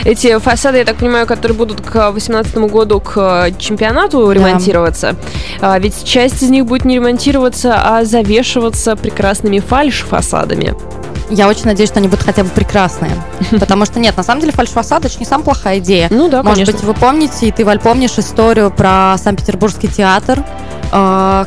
Эти 0.03 0.37
фасады, 0.39 0.79
я 0.79 0.85
так 0.85 0.97
понимаю, 0.97 1.25
которые 1.25 1.57
будут 1.57 1.81
к 1.81 1.91
2018 1.91 2.57
году 2.57 2.99
к 2.99 3.51
чемпионату 3.57 4.31
ремонтироваться. 4.31 5.15
Да. 5.61 5.73
А, 5.73 5.79
ведь 5.79 6.03
часть 6.03 6.43
из 6.43 6.49
них 6.49 6.65
будет 6.65 6.85
не 6.85 6.95
ремонтироваться, 6.95 7.75
а 7.83 8.03
завешиваться 8.05 8.95
прекрасными 8.95 9.59
фальш-фасадами. 9.59 10.75
Я 11.29 11.47
очень 11.47 11.65
надеюсь, 11.65 11.89
что 11.89 11.99
они 11.99 12.07
будут 12.07 12.23
хотя 12.23 12.43
бы 12.43 12.49
прекрасные. 12.49 13.11
Потому 13.51 13.85
что 13.85 13.99
нет, 13.99 14.15
на 14.15 14.23
самом 14.23 14.41
деле 14.41 14.53
фальш-фасад 14.53 15.05
это 15.05 15.19
не 15.19 15.25
самая 15.25 15.45
плохая 15.45 15.79
идея. 15.79 16.07
Ну 16.11 16.29
да, 16.29 16.43
Может 16.43 16.65
конечно. 16.65 16.73
быть, 16.73 16.83
вы 16.83 16.93
помните, 16.93 17.47
и 17.47 17.51
ты, 17.51 17.65
Валь, 17.65 17.79
помнишь 17.79 18.17
историю 18.17 18.69
про 18.69 19.15
Санкт-Петербургский 19.17 19.87
театр, 19.87 20.39
э, 20.39 20.64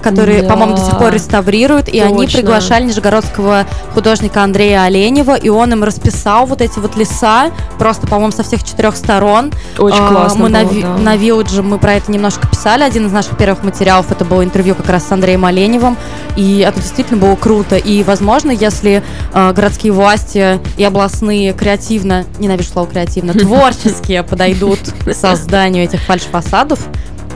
который, 0.02 0.42
да. 0.42 0.48
по-моему, 0.48 0.76
до 0.76 0.82
сих 0.82 0.98
пор 0.98 1.12
реставрируют, 1.12 1.88
и 1.88 2.00
Точно. 2.00 2.06
они 2.06 2.26
приглашали 2.26 2.84
нижегородского 2.84 3.66
художника 3.94 4.42
Андрея 4.42 4.82
Оленева, 4.82 5.36
и 5.36 5.48
он 5.48 5.72
им 5.72 5.84
расписал 5.84 6.44
вот 6.46 6.60
эти 6.60 6.78
вот 6.78 6.96
леса, 6.96 7.50
просто, 7.78 8.06
по-моему, 8.06 8.32
со 8.32 8.42
всех 8.42 8.62
четырех 8.62 8.94
сторон. 8.96 9.52
Очень 9.78 10.04
э, 10.04 10.08
классно 10.08 10.38
Мы 10.38 10.48
было, 10.50 10.58
на, 10.58 10.64
да. 10.64 11.02
на 11.02 11.16
Вилледже 11.16 11.62
мы 11.62 11.78
про 11.78 11.94
это 11.94 12.12
немножко 12.12 12.46
писали, 12.46 12.82
один 12.82 13.06
из 13.06 13.12
наших 13.12 13.38
первых 13.38 13.62
материалов, 13.62 14.10
это 14.12 14.24
было 14.24 14.44
интервью 14.44 14.74
как 14.74 14.88
раз 14.90 15.06
с 15.06 15.12
Андреем 15.12 15.44
Оленевым, 15.44 15.96
и 16.36 16.58
это 16.58 16.80
действительно 16.80 17.18
было 17.18 17.36
круто, 17.36 17.76
и, 17.76 18.02
возможно, 18.02 18.50
если 18.50 19.02
э, 19.32 19.52
городские 19.52 19.92
власти 19.92 20.60
и 20.76 20.84
областные 20.84 21.54
креативно, 21.54 22.26
ненавижу 22.38 22.68
слово 22.68 22.88
креативно, 22.88 23.32
творческие 23.38 24.22
подойдут 24.22 24.80
к 25.04 25.14
созданию 25.14 25.84
этих 25.84 26.02
фальш-фасадов, 26.02 26.80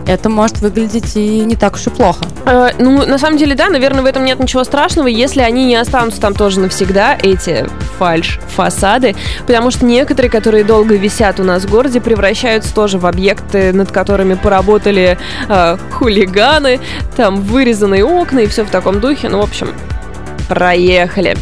это 0.07 0.29
может 0.29 0.61
выглядеть 0.61 1.17
и 1.17 1.41
не 1.41 1.57
так 1.57 1.75
уж 1.75 1.87
и 1.87 1.91
плохо. 1.91 2.25
Э, 2.47 2.71
ну, 2.79 3.07
на 3.07 3.19
самом 3.19 3.39
деле, 3.39 3.55
да, 3.55 3.69
наверное, 3.69 4.03
в 4.03 4.07
этом 4.07 4.25
нет 4.25 4.39
ничего 4.39 4.65
страшного, 4.65 5.07
если 5.07 5.41
они 5.41 5.65
не 5.65 5.77
останутся 5.77 6.21
там 6.21 6.35
тоже 6.35 6.61
навсегда, 6.61 7.17
эти 7.23 7.67
фальш-фасады, 7.99 9.15
потому 9.47 9.71
что 9.71 9.85
некоторые, 9.85 10.31
которые 10.31 10.65
долго 10.65 10.97
висят 10.97 11.41
у 11.41 11.45
нас 11.45 11.65
в 11.65 11.71
городе, 11.71 12.01
превращаются 12.01 12.75
тоже 12.75 12.99
в 12.99 13.07
объекты, 13.07 13.73
над 13.73 13.91
которыми 13.91 14.35
поработали 14.35 15.19
э, 15.49 15.77
хулиганы, 15.93 16.81
там 17.17 17.41
вырезанные 17.41 18.05
окна 18.05 18.41
и 18.41 18.47
все 18.47 18.65
в 18.65 18.71
таком 18.71 19.01
духе. 19.01 19.29
Ну, 19.29 19.41
в 19.41 19.45
общем, 19.45 19.69
проехали. 20.49 21.37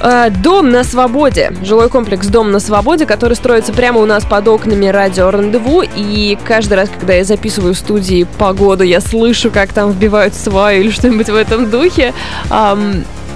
Э, 0.00 0.30
Дом 0.30 0.70
на 0.70 0.84
свободе. 0.84 1.52
Жилой 1.62 1.88
комплекс 1.88 2.26
Дом 2.26 2.50
на 2.50 2.60
свободе, 2.60 3.06
который 3.06 3.34
строится 3.34 3.72
прямо 3.72 4.00
у 4.00 4.06
нас 4.06 4.24
под 4.24 4.48
окнами 4.48 4.86
радио 4.86 5.30
Рандеву. 5.30 5.82
И 5.96 6.38
каждый 6.44 6.74
раз, 6.74 6.88
когда 6.98 7.14
я 7.14 7.24
записываю 7.24 7.74
в 7.74 7.78
студии 7.78 8.26
погоду, 8.38 8.84
я 8.84 9.00
слышу, 9.00 9.50
как 9.50 9.72
там 9.72 9.92
вбивают 9.92 10.34
сваю 10.34 10.82
или 10.82 10.90
что-нибудь 10.90 11.28
в 11.28 11.34
этом 11.34 11.70
духе. 11.70 12.12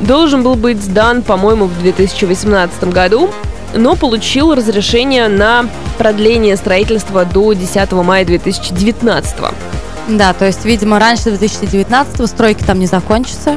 Должен 0.01 0.43
был 0.43 0.55
быть 0.55 0.83
сдан, 0.83 1.23
по-моему, 1.23 1.67
в 1.67 1.83
2018 1.83 2.85
году 2.85 3.31
но 3.75 3.97
получил 3.97 4.55
разрешение 4.55 5.29
на 5.29 5.67
продление 5.99 6.57
строительства 6.57 7.25
до 7.25 7.53
10 7.53 7.93
мая 7.93 8.25
2019. 8.25 9.37
Да, 10.09 10.33
то 10.33 10.47
есть, 10.47 10.65
видимо, 10.65 10.99
раньше 10.99 11.31
2019 11.31 12.29
стройки 12.29 12.63
там 12.65 12.81
не 12.81 12.87
закончится. 12.87 13.57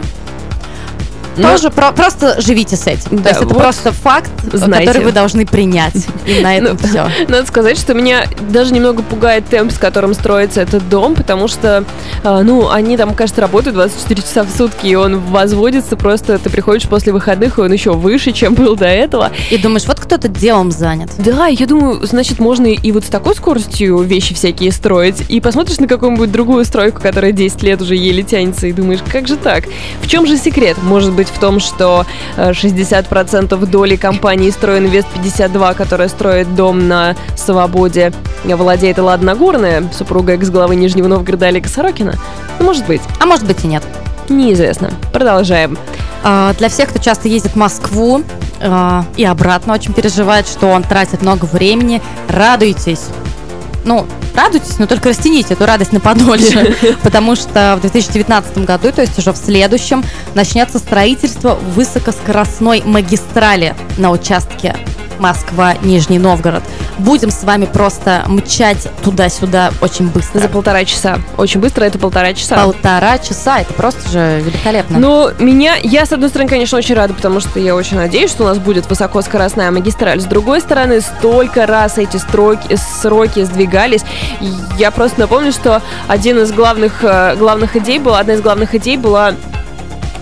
Тоже 1.35 1.69
про 1.69 1.91
просто 1.91 2.39
живите 2.41 2.75
с 2.75 2.87
этим. 2.87 3.17
Да, 3.17 3.23
То 3.23 3.29
есть 3.29 3.41
это 3.41 3.53
вот 3.53 3.57
просто 3.57 3.91
факт, 3.91 4.31
знаете. 4.51 4.87
который 4.87 5.05
вы 5.05 5.11
должны 5.11 5.45
принять. 5.45 6.07
И 6.25 6.41
на 6.41 6.57
этом 6.57 6.77
ну, 6.81 6.87
все. 6.87 7.09
Надо 7.27 7.45
сказать, 7.45 7.77
что 7.77 7.93
меня 7.93 8.25
даже 8.49 8.73
немного 8.73 9.03
пугает 9.03 9.45
темп, 9.47 9.71
с 9.71 9.77
которым 9.77 10.13
строится 10.13 10.61
этот 10.61 10.87
дом, 10.89 11.15
потому 11.15 11.47
что, 11.47 11.83
э, 12.23 12.41
ну, 12.43 12.69
они 12.69 12.97
там, 12.97 13.13
кажется, 13.13 13.41
работают 13.41 13.75
24 13.75 14.21
часа 14.21 14.43
в 14.43 14.49
сутки, 14.49 14.87
и 14.87 14.95
он 14.95 15.19
возводится 15.19 15.95
просто, 15.95 16.37
ты 16.37 16.49
приходишь 16.49 16.87
после 16.87 17.13
выходных, 17.13 17.57
и 17.57 17.61
он 17.61 17.71
еще 17.71 17.93
выше, 17.93 18.31
чем 18.33 18.53
был 18.53 18.75
до 18.75 18.87
этого. 18.87 19.31
И 19.49 19.57
думаешь, 19.57 19.85
вот 19.85 19.99
кто-то 19.99 20.27
делом 20.27 20.71
занят. 20.71 21.11
Да, 21.17 21.47
я 21.47 21.65
думаю, 21.65 22.05
значит, 22.05 22.39
можно 22.39 22.67
и 22.67 22.91
вот 22.91 23.05
с 23.05 23.07
такой 23.07 23.35
скоростью 23.35 23.99
вещи 23.99 24.33
всякие 24.33 24.71
строить, 24.71 25.23
и 25.29 25.39
посмотришь 25.41 25.79
на 25.79 25.87
какую-нибудь 25.87 26.31
другую 26.31 26.65
стройку, 26.65 27.01
которая 27.01 27.31
10 27.31 27.63
лет 27.63 27.81
уже 27.81 27.95
еле 27.95 28.23
тянется, 28.23 28.67
и 28.67 28.73
думаешь, 28.73 28.99
как 29.07 29.27
же 29.27 29.35
так? 29.35 29.65
В 30.01 30.07
чем 30.07 30.25
же 30.25 30.37
секрет? 30.37 30.77
Может 30.81 31.13
быть, 31.13 31.22
быть 31.23 31.33
в 31.33 31.39
том, 31.39 31.59
что 31.59 32.05
60% 32.37 33.63
э, 33.63 33.65
доли 33.65 33.95
компании 33.95 34.49
«Стройинвест 34.49 35.07
52», 35.15 35.75
которая 35.75 36.09
строит 36.09 36.53
дом 36.53 36.87
на 36.87 37.15
Свободе, 37.37 38.11
владеет 38.43 38.99
Элла 38.99 39.17
Нагорная, 39.17 39.89
супруга 39.93 40.33
экс-главы 40.33 40.75
Нижнего 40.75 41.07
Новгорода 41.07 41.47
Олега 41.47 41.69
Сорокина? 41.69 42.15
Ну, 42.59 42.65
может 42.65 42.85
быть. 42.85 43.01
А 43.21 43.25
может 43.25 43.45
быть 43.45 43.63
и 43.63 43.67
нет. 43.67 43.83
Неизвестно. 44.27 44.91
Продолжаем. 45.13 45.77
А, 46.23 46.53
для 46.53 46.67
всех, 46.67 46.89
кто 46.89 46.99
часто 46.99 47.29
ездит 47.29 47.53
в 47.53 47.55
Москву 47.57 48.23
а, 48.61 49.05
и 49.15 49.23
обратно, 49.23 49.73
очень 49.73 49.93
переживает, 49.93 50.47
что 50.47 50.67
он 50.67 50.83
тратит 50.83 51.21
много 51.21 51.45
времени, 51.45 52.01
радуйтесь. 52.27 53.05
Ну, 53.85 54.05
радуйтесь, 54.35 54.79
но 54.79 54.87
только 54.87 55.09
растяните 55.09 55.53
эту 55.53 55.65
радость 55.65 55.93
на 55.93 55.99
подольше, 55.99 56.75
потому 57.03 57.35
что 57.35 57.75
в 57.77 57.81
2019 57.81 58.59
году, 58.59 58.91
то 58.91 59.01
есть 59.01 59.17
уже 59.17 59.31
в 59.31 59.37
следующем, 59.37 60.03
начнется 60.35 60.79
строительство 60.79 61.55
высокоскоростной 61.55 62.83
магистрали 62.85 63.75
на 63.97 64.11
участке 64.11 64.75
Москва-Нижний 65.19 66.19
Новгород. 66.19 66.63
Будем 66.99 67.31
с 67.31 67.43
вами 67.43 67.65
просто 67.65 68.23
мчать 68.27 68.87
туда-сюда 69.03 69.71
очень 69.81 70.07
быстро. 70.09 70.39
За 70.39 70.47
полтора 70.47 70.85
часа. 70.85 71.19
Очень 71.37 71.59
быстро 71.59 71.85
это 71.85 71.97
полтора 71.97 72.33
часа. 72.33 72.55
Полтора 72.55 73.17
часа, 73.17 73.61
это 73.61 73.73
просто 73.73 74.09
же 74.09 74.41
великолепно. 74.41 74.99
Ну, 74.99 75.29
меня, 75.39 75.75
я, 75.81 76.05
с 76.05 76.11
одной 76.11 76.29
стороны, 76.29 76.49
конечно, 76.49 76.77
очень 76.77 76.95
рада, 76.95 77.13
потому 77.13 77.39
что 77.39 77.59
я 77.59 77.75
очень 77.75 77.97
надеюсь, 77.97 78.29
что 78.29 78.43
у 78.43 78.47
нас 78.47 78.59
будет 78.59 78.89
высокоскоростная 78.89 79.71
магистраль. 79.71 80.19
С 80.19 80.25
другой 80.25 80.61
стороны, 80.61 81.01
столько 81.01 81.65
раз 81.65 81.97
эти 81.97 82.17
строки, 82.17 82.75
сроки 82.75 83.43
сдвигались. 83.43 84.03
Я 84.77 84.91
просто 84.91 85.21
напомню, 85.21 85.51
что 85.51 85.81
один 86.07 86.39
из 86.39 86.51
главных, 86.51 87.03
э, 87.03 87.35
главных 87.37 87.75
идей 87.75 87.99
был, 87.99 88.15
одна 88.15 88.33
из 88.33 88.41
главных 88.41 88.75
идей 88.75 88.97
была 88.97 89.33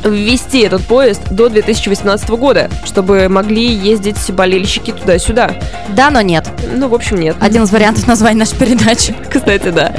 ввести 0.03 0.61
этот 0.61 0.83
поезд 0.83 1.21
до 1.31 1.49
2018 1.49 2.29
года, 2.31 2.69
чтобы 2.85 3.29
могли 3.29 3.65
ездить 3.65 4.31
болельщики 4.31 4.91
туда-сюда. 4.91 5.51
Да, 5.89 6.09
но 6.09 6.21
нет. 6.21 6.47
Ну, 6.73 6.87
в 6.87 6.93
общем, 6.93 7.17
нет. 7.17 7.35
Один 7.39 7.63
из 7.63 7.71
вариантов 7.71 8.07
названия 8.07 8.39
нашей 8.39 8.57
передачи. 8.57 9.15
Кстати, 9.29 9.69
да. 9.69 9.93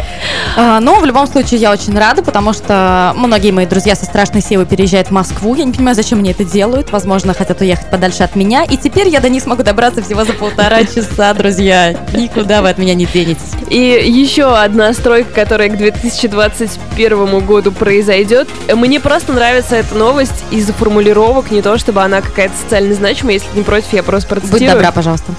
А, 0.57 0.81
но 0.81 0.99
в 1.01 1.05
любом 1.05 1.27
случае 1.27 1.61
я 1.61 1.73
очень 1.73 1.97
рада, 1.97 2.23
потому 2.23 2.53
что 2.53 3.13
многие 3.17 3.53
мои 3.53 3.67
друзья 3.67 3.95
со 3.95 4.05
страшной 4.05 4.43
силой 4.43 4.67
переезжают 4.67 5.09
в 5.09 5.11
Москву. 5.13 5.55
Я 5.55 5.65
не 5.65 5.73
понимаю, 5.73 5.95
зачем 5.95 6.19
они 6.19 6.31
это 6.31 6.45
делают. 6.45 6.93
Возможно, 6.93 7.35
хотят 7.35 7.61
уехать 7.61 7.91
подальше 7.91 8.23
от 8.23 8.37
меня. 8.37 8.65
И 8.65 8.77
теперь 8.77 9.09
я 9.09 9.21
до 9.21 9.29
них 9.29 9.43
смогу 9.43 9.63
добраться 9.63 10.03
всего 10.03 10.25
за 10.25 10.33
полтора 10.33 10.85
часа, 10.85 11.35
друзья. 11.35 11.95
Никуда 12.15 12.63
вы 12.63 12.71
от 12.71 12.79
меня 12.79 12.95
не 12.95 13.07
денетесь. 13.07 13.53
И 13.71 13.79
еще 13.79 14.57
одна 14.57 14.93
стройка, 14.93 15.33
которая 15.33 15.69
к 15.69 15.77
2021 15.77 17.41
году 17.47 17.73
произойдет. 17.73 18.49
Мне 18.75 19.01
просто 19.01 19.33
нравится 19.33 19.77
эта 19.93 19.99
новость 19.99 20.45
из-за 20.51 20.73
формулировок, 20.73 21.51
не 21.51 21.61
то 21.63 21.77
чтобы 21.79 22.03
она 22.03 22.21
какая-то 22.23 22.55
социально 22.57 22.95
значимая. 22.95 23.35
Если 23.35 23.49
не 23.55 23.63
против, 23.63 23.93
я 23.93 24.03
просто 24.03 24.29
процитирую. 24.29 24.61
Будь 24.61 24.69
добра, 24.69 24.91
пожалуйста. 24.91 25.33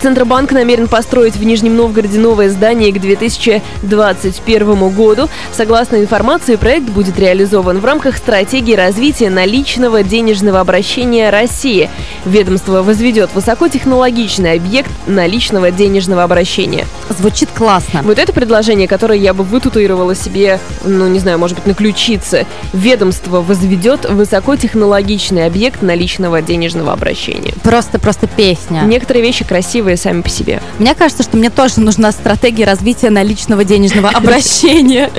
Центробанк 0.00 0.52
намерен 0.52 0.88
построить 0.88 1.36
в 1.36 1.44
Нижнем 1.44 1.76
Новгороде 1.76 2.18
новое 2.18 2.48
здание 2.48 2.92
к 2.92 3.00
2021 3.00 4.88
году. 4.90 5.28
Согласно 5.52 5.96
информации, 5.96 6.56
проект 6.56 6.88
будет 6.88 7.18
реализован 7.18 7.80
в 7.80 7.84
рамках 7.84 8.16
стратегии 8.16 8.74
развития 8.74 9.28
наличного 9.28 10.02
денежного 10.02 10.60
обращения 10.60 11.28
России. 11.30 11.90
Ведомство 12.24 12.82
возведет 12.82 13.34
высокотехнологичный 13.34 14.54
объект 14.54 14.90
наличного 15.06 15.70
денежного 15.70 16.22
обращения. 16.22 16.86
Звучит 17.10 17.50
классно. 17.54 18.00
Вот 18.02 18.18
это 18.18 18.32
предложение, 18.32 18.88
которое 18.88 19.18
я 19.18 19.34
бы 19.34 19.44
вытатуировала 19.44 20.14
себе, 20.14 20.58
ну, 20.84 21.08
не 21.08 21.18
знаю, 21.18 21.38
может 21.38 21.56
быть, 21.56 21.66
на 21.66 21.74
ключице. 21.74 22.46
Ведомство 22.72 23.42
возведет 23.42 23.59
высокотехнологичный 23.60 25.46
объект 25.46 25.82
наличного 25.82 26.42
денежного 26.42 26.92
обращения. 26.92 27.54
Просто-просто 27.62 28.26
песня. 28.26 28.82
Некоторые 28.82 29.22
вещи 29.22 29.44
красивые 29.44 29.96
сами 29.96 30.22
по 30.22 30.28
себе. 30.28 30.60
Мне 30.78 30.94
кажется, 30.94 31.22
что 31.22 31.36
мне 31.36 31.50
тоже 31.50 31.80
нужна 31.80 32.12
стратегия 32.12 32.64
развития 32.64 33.10
наличного 33.10 33.64
денежного 33.64 34.08
обращения. 34.14 35.10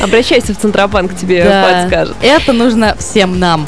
Обращайся 0.00 0.54
в 0.54 0.58
Центробанк, 0.58 1.14
тебе 1.16 1.44
подскажет. 1.44 2.16
Это 2.22 2.52
нужно 2.52 2.96
всем 2.98 3.38
нам. 3.38 3.66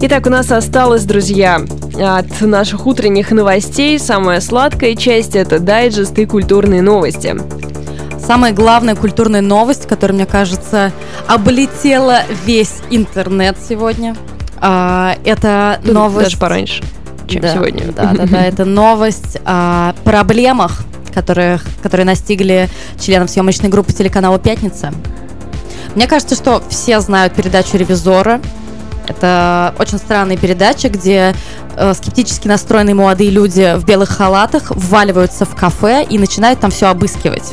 Итак, 0.00 0.26
у 0.26 0.30
нас 0.30 0.50
осталось, 0.50 1.04
друзья, 1.04 1.62
от 1.96 2.40
наших 2.40 2.86
утренних 2.86 3.30
новостей 3.30 3.98
самая 3.98 4.40
сладкая 4.40 4.96
часть– 4.96 5.36
это 5.36 5.60
дайджест 5.60 6.18
и 6.18 6.26
культурные 6.26 6.82
новости. 6.82 7.36
Самая 8.24 8.52
главная 8.52 8.94
культурная 8.94 9.40
новость, 9.40 9.86
которая, 9.86 10.14
мне 10.14 10.26
кажется, 10.26 10.92
облетела 11.26 12.20
весь 12.44 12.74
интернет 12.90 13.56
сегодня, 13.68 14.14
а, 14.60 15.16
это 15.24 15.80
новость... 15.84 16.26
Даже 16.26 16.38
пораньше, 16.38 16.84
чем 17.26 17.42
да, 17.42 17.52
сегодня. 17.52 17.92
Да, 17.92 18.12
да, 18.14 18.26
да, 18.26 18.44
это 18.44 18.64
новость 18.64 19.38
о 19.44 19.94
проблемах, 20.04 20.82
которые, 21.12 21.58
которые 21.82 22.06
настигли 22.06 22.68
членов 23.00 23.28
съемочной 23.28 23.68
группы 23.68 23.92
телеканала 23.92 24.38
«Пятница». 24.38 24.92
Мне 25.96 26.06
кажется, 26.06 26.36
что 26.36 26.62
все 26.70 27.00
знают 27.00 27.34
передачу 27.34 27.76
«Ревизора», 27.76 28.40
это 29.08 29.74
очень 29.80 29.98
странная 29.98 30.36
передача, 30.36 30.88
где 30.88 31.34
э, 31.76 31.92
скептически 31.92 32.46
настроенные 32.46 32.94
молодые 32.94 33.30
люди 33.30 33.76
в 33.76 33.84
белых 33.84 34.10
халатах 34.10 34.70
вваливаются 34.70 35.44
в 35.44 35.56
кафе 35.56 36.06
и 36.08 36.18
начинают 36.18 36.60
там 36.60 36.70
все 36.70 36.86
обыскивать. 36.86 37.52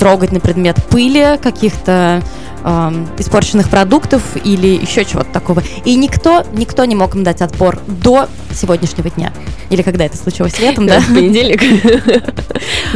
Трогать 0.00 0.32
на 0.32 0.40
предмет 0.40 0.76
пыли, 0.88 1.38
каких-то 1.40 2.22
э, 2.64 3.06
испорченных 3.18 3.68
продуктов 3.68 4.22
или 4.42 4.68
еще 4.68 5.04
чего-то 5.04 5.30
такого. 5.30 5.62
И 5.84 5.94
никто, 5.94 6.44
никто 6.54 6.84
не 6.86 6.94
мог 6.94 7.14
им 7.14 7.22
дать 7.22 7.42
отпор 7.42 7.78
до 7.86 8.28
сегодняшнего 8.52 9.10
дня. 9.10 9.32
Или 9.68 9.82
когда 9.82 10.06
это 10.06 10.16
случилось 10.16 10.58
летом, 10.58 10.86
да? 10.86 11.00
В 11.00 11.14
понедельник. 11.14 11.62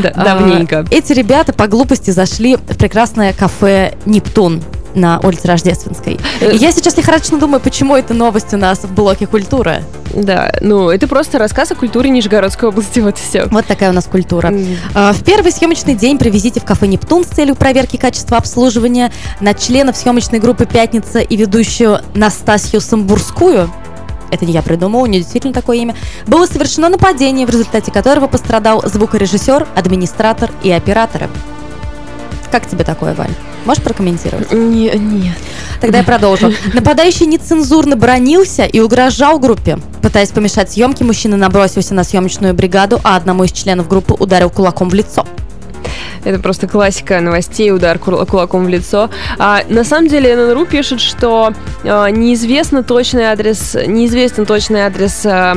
А, 0.02 0.24
давненько. 0.24 0.84
Эти 0.90 1.12
ребята 1.12 1.52
по 1.52 1.68
глупости 1.68 2.10
зашли 2.10 2.56
в 2.56 2.76
прекрасное 2.76 3.32
кафе 3.32 3.94
«Нептун» 4.04 4.62
на 4.94 5.20
улице 5.20 5.48
Рождественской. 5.48 6.20
И 6.40 6.56
я 6.56 6.72
сейчас 6.72 6.96
лихорадочно 6.96 7.38
думаю, 7.38 7.60
почему 7.60 7.96
эта 7.96 8.14
новость 8.14 8.52
у 8.54 8.56
нас 8.56 8.80
в 8.80 8.92
блоке 8.92 9.26
культуры. 9.26 9.82
Да, 10.14 10.52
ну 10.60 10.90
это 10.90 11.08
просто 11.08 11.38
рассказ 11.38 11.72
о 11.72 11.74
культуре 11.74 12.10
Нижегородской 12.10 12.68
области, 12.68 13.00
вот 13.00 13.18
и 13.18 13.22
все. 13.22 13.46
Вот 13.46 13.66
такая 13.66 13.90
у 13.90 13.92
нас 13.92 14.04
культура. 14.06 14.48
Mm. 14.48 15.12
В 15.12 15.24
первый 15.24 15.52
съемочный 15.52 15.94
день 15.94 16.18
привезите 16.18 16.60
в 16.60 16.64
кафе 16.64 16.86
«Нептун» 16.86 17.24
с 17.24 17.28
целью 17.28 17.54
проверки 17.56 17.96
качества 17.96 18.38
обслуживания 18.38 19.12
на 19.40 19.54
членов 19.54 19.96
съемочной 19.96 20.38
группы 20.38 20.66
«Пятница» 20.66 21.20
и 21.20 21.36
ведущую 21.36 22.00
Настасью 22.14 22.80
Самбурскую 22.80 23.70
это 24.30 24.46
не 24.46 24.52
я 24.52 24.62
придумала, 24.62 25.02
у 25.02 25.06
нее 25.06 25.20
действительно 25.20 25.54
такое 25.54 25.76
имя, 25.76 25.94
было 26.26 26.46
совершено 26.46 26.88
нападение, 26.88 27.46
в 27.46 27.50
результате 27.50 27.92
которого 27.92 28.26
пострадал 28.26 28.82
звукорежиссер, 28.84 29.68
администратор 29.76 30.50
и 30.64 30.72
операторы. 30.72 31.28
Как 32.54 32.68
тебе 32.68 32.84
такое, 32.84 33.14
Валь? 33.14 33.32
Можешь 33.64 33.82
прокомментировать? 33.82 34.52
Не, 34.52 34.88
нет. 34.90 35.36
Тогда 35.80 35.98
я 35.98 36.04
продолжу. 36.04 36.52
Нападающий 36.72 37.26
нецензурно 37.26 37.96
бронился 37.96 38.64
и 38.64 38.78
угрожал 38.78 39.40
группе. 39.40 39.78
Пытаясь 40.02 40.28
помешать 40.28 40.70
съемке, 40.70 41.02
мужчина 41.02 41.36
набросился 41.36 41.94
на 41.94 42.04
съемочную 42.04 42.54
бригаду, 42.54 43.00
а 43.02 43.16
одному 43.16 43.42
из 43.42 43.50
членов 43.50 43.88
группы 43.88 44.14
ударил 44.14 44.50
кулаком 44.50 44.88
в 44.88 44.94
лицо. 44.94 45.26
Это 46.22 46.38
просто 46.38 46.68
классика 46.68 47.20
новостей, 47.20 47.72
удар 47.72 47.98
кулаком 47.98 48.66
в 48.66 48.68
лицо. 48.68 49.10
А, 49.36 49.62
на 49.68 49.82
самом 49.82 50.06
деле 50.06 50.36
ННРУ 50.36 50.66
пишет, 50.66 51.00
что 51.00 51.52
а, 51.82 52.08
неизвестно 52.08 52.84
точный 52.84 53.24
адрес, 53.24 53.74
неизвестен 53.74 54.46
точный 54.46 54.82
адрес 54.82 55.26
а, 55.26 55.56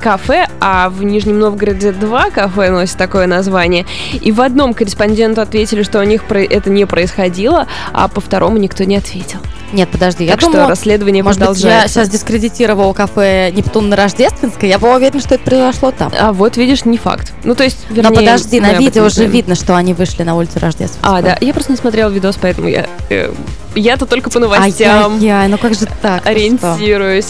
кафе, 0.00 0.46
а 0.60 0.88
в 0.88 1.02
Нижнем 1.02 1.38
Новгороде 1.38 1.92
два 1.92 2.30
кафе 2.30 2.70
носят 2.70 2.96
такое 2.96 3.26
название. 3.26 3.86
И 4.20 4.32
в 4.32 4.40
одном 4.40 4.74
корреспонденту 4.74 5.40
ответили, 5.40 5.82
что 5.82 6.00
у 6.00 6.04
них 6.04 6.22
это 6.30 6.70
не 6.70 6.86
происходило, 6.86 7.66
а 7.92 8.08
по 8.08 8.20
второму 8.20 8.58
никто 8.58 8.84
не 8.84 8.96
ответил. 8.96 9.38
Нет, 9.72 9.90
подожди, 9.90 10.26
так 10.26 10.36
я 10.36 10.40
что 10.40 10.50
думала, 10.52 10.70
расследование 10.70 11.22
может 11.22 11.40
продолжается. 11.40 11.82
Быть, 11.82 11.82
я 11.82 11.88
сейчас 11.88 12.08
дискредитировала 12.08 12.92
кафе 12.94 13.50
Нептун 13.50 13.90
на 13.90 13.96
Рождественской, 13.96 14.68
я 14.68 14.78
была 14.78 14.96
уверена, 14.96 15.20
что 15.20 15.34
это 15.34 15.44
произошло 15.44 15.90
там. 15.90 16.10
А 16.18 16.32
вот, 16.32 16.56
видишь, 16.56 16.84
не 16.86 16.96
факт. 16.96 17.34
Ну, 17.44 17.54
то 17.54 17.64
есть, 17.64 17.86
вернее, 17.90 18.08
Но 18.08 18.14
подожди, 18.14 18.60
на 18.60 18.72
видео 18.74 19.04
уже 19.04 19.26
видно, 19.26 19.54
что 19.54 19.76
они 19.76 19.92
вышли 19.92 20.22
на 20.22 20.36
улицу 20.36 20.58
Рождественской. 20.58 21.18
А, 21.18 21.20
да, 21.20 21.36
я 21.40 21.52
просто 21.52 21.72
не 21.72 21.78
смотрела 21.78 22.08
видос, 22.08 22.38
поэтому 22.40 22.68
я... 22.68 22.86
Э, 23.10 23.30
я-то 23.74 24.06
только 24.06 24.30
по 24.30 24.38
новостям 24.38 25.12
Ай-яй-яй, 25.12 25.48
ну 25.48 25.58
как 25.58 25.74
же 25.74 25.86
так? 26.00 26.26
Ориентируюсь. 26.26 27.28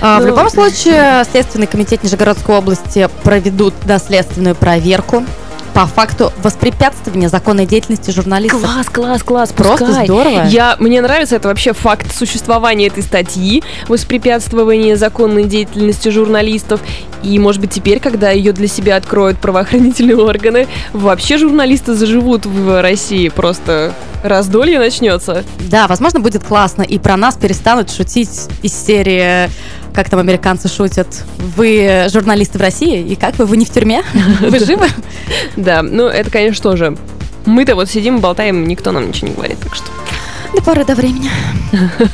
В 0.00 0.26
любом 0.26 0.50
случае, 0.50 1.24
Следственный 1.30 1.66
комитет 1.66 2.02
Нижегородской 2.02 2.56
области 2.56 3.08
проведут 3.22 3.74
доследственную 3.84 4.54
проверку 4.54 5.24
по 5.74 5.86
факту 5.86 6.32
воспрепятствования 6.42 7.28
законной 7.28 7.66
деятельности 7.66 8.10
журналистов. 8.10 8.60
Класс, 8.60 8.86
класс, 8.88 9.22
класс, 9.22 9.52
просто 9.52 9.86
пускай. 9.86 10.04
здорово. 10.04 10.44
Я, 10.46 10.76
мне 10.78 11.00
нравится 11.00 11.36
это 11.36 11.48
вообще 11.48 11.72
факт 11.72 12.14
существования 12.14 12.88
этой 12.88 13.02
статьи, 13.02 13.62
воспрепятствования 13.88 14.96
законной 14.96 15.44
деятельности 15.44 16.08
журналистов. 16.08 16.80
И, 17.22 17.38
может 17.38 17.60
быть, 17.60 17.70
теперь, 17.70 18.00
когда 18.00 18.30
ее 18.30 18.52
для 18.52 18.66
себя 18.66 18.96
откроют 18.96 19.38
правоохранительные 19.38 20.16
органы, 20.16 20.66
вообще 20.92 21.38
журналисты 21.38 21.94
заживут 21.94 22.46
в 22.46 22.82
России. 22.82 23.28
Просто 23.28 23.94
раздолье 24.22 24.78
начнется. 24.78 25.44
Да, 25.70 25.86
возможно, 25.86 26.20
будет 26.20 26.44
классно, 26.44 26.82
и 26.82 26.98
про 26.98 27.16
нас 27.16 27.36
перестанут 27.36 27.90
шутить 27.90 28.48
из 28.62 28.74
серии 28.74 29.50
как 29.94 30.08
там 30.10 30.20
американцы 30.20 30.68
шутят, 30.68 31.24
вы 31.56 32.06
журналисты 32.12 32.58
в 32.58 32.60
России, 32.60 33.02
и 33.02 33.16
как 33.16 33.38
вы, 33.38 33.44
вы 33.46 33.56
не 33.56 33.64
в 33.64 33.70
тюрьме? 33.70 34.02
Вы 34.40 34.58
живы? 34.58 34.88
Да, 35.56 35.82
ну 35.82 36.06
это, 36.06 36.30
конечно, 36.30 36.62
тоже. 36.62 36.96
Мы-то 37.46 37.74
вот 37.74 37.88
сидим 37.88 38.20
болтаем, 38.20 38.66
никто 38.66 38.92
нам 38.92 39.08
ничего 39.08 39.28
не 39.28 39.34
говорит, 39.34 39.58
так 39.60 39.74
что... 39.74 39.86
До 40.54 40.62
поры 40.62 40.84
до 40.84 40.94
времени. 40.94 41.30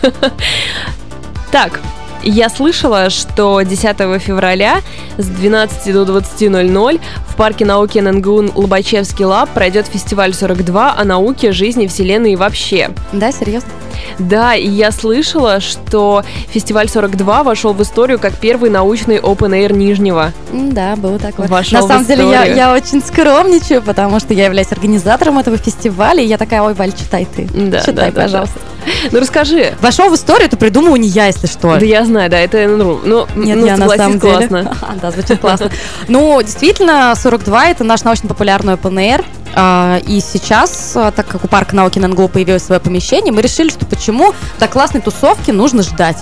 Так, 1.52 1.80
я 2.22 2.48
слышала, 2.48 3.10
что 3.10 3.62
10 3.62 3.96
февраля 4.20 4.80
с 5.18 5.26
12 5.26 5.92
до 5.92 6.02
20.00 6.02 7.00
в 7.28 7.36
парке 7.36 7.64
науки 7.64 7.98
ННГУ 7.98 8.52
Лобачевский 8.54 9.24
лаб 9.24 9.50
пройдет 9.50 9.86
фестиваль 9.86 10.34
42 10.34 10.94
о 10.96 11.04
науке, 11.04 11.52
жизни, 11.52 11.86
вселенной 11.86 12.32
и 12.32 12.36
вообще. 12.36 12.90
Да, 13.12 13.32
серьезно? 13.32 13.70
Да, 14.18 14.54
и 14.54 14.68
я 14.68 14.90
слышала, 14.92 15.60
что 15.60 16.24
фестиваль 16.48 16.88
42 16.88 17.42
вошел 17.42 17.72
в 17.72 17.82
историю 17.82 18.18
как 18.18 18.34
первый 18.36 18.70
научный 18.70 19.16
open 19.18 19.50
air 19.50 19.72
Нижнего. 19.72 20.32
Да, 20.52 20.96
было 20.96 21.18
такое. 21.18 21.48
Вошел 21.48 21.80
На 21.80 21.86
самом 21.86 22.06
деле 22.06 22.28
я, 22.28 22.44
я 22.44 22.72
очень 22.72 23.02
скромничаю, 23.02 23.82
потому 23.82 24.20
что 24.20 24.34
я 24.34 24.46
являюсь 24.46 24.72
организатором 24.72 25.38
этого 25.38 25.56
фестиваля, 25.56 26.22
и 26.22 26.26
я 26.26 26.38
такая, 26.38 26.62
ой, 26.62 26.74
Валь, 26.74 26.92
читай 26.92 27.26
ты. 27.26 27.48
Да, 27.52 27.80
читай, 27.80 28.10
да, 28.10 28.22
пожалуйста. 28.22 28.58
Да. 28.58 28.75
Ну 29.12 29.20
расскажи. 29.20 29.74
Вошел 29.80 30.10
в 30.10 30.14
историю, 30.14 30.46
это 30.46 30.56
придумала 30.56 30.96
не 30.96 31.08
я, 31.08 31.26
если 31.26 31.46
что. 31.46 31.76
Да 31.78 31.84
я 31.84 32.04
знаю, 32.04 32.30
да, 32.30 32.38
это 32.38 32.66
НРУ. 32.66 33.00
Ну, 33.04 33.26
Нет, 33.36 33.58
ну, 33.58 33.66
я 33.66 33.76
на 33.76 33.88
самом 33.88 34.18
деле. 34.18 34.48
классно. 34.48 34.76
Да, 35.02 35.10
звучит 35.10 35.40
классно. 35.40 35.70
Ну, 36.08 36.40
действительно, 36.42 37.14
42 37.14 37.68
это 37.68 37.84
наш 37.84 38.02
научно-популярный 38.04 38.74
air. 38.74 39.24
А, 39.54 39.98
и 40.06 40.20
сейчас, 40.20 40.92
а, 40.94 41.10
так 41.10 41.26
как 41.26 41.44
у 41.44 41.48
парка 41.48 41.74
науки 41.74 41.98
ННГУ 41.98 42.28
появилось 42.28 42.64
свое 42.64 42.80
помещение, 42.80 43.32
мы 43.32 43.42
решили, 43.42 43.70
что 43.70 43.86
почему 43.86 44.34
до 44.58 44.68
классной 44.68 45.00
тусовки 45.00 45.50
нужно 45.50 45.82
ждать. 45.82 46.18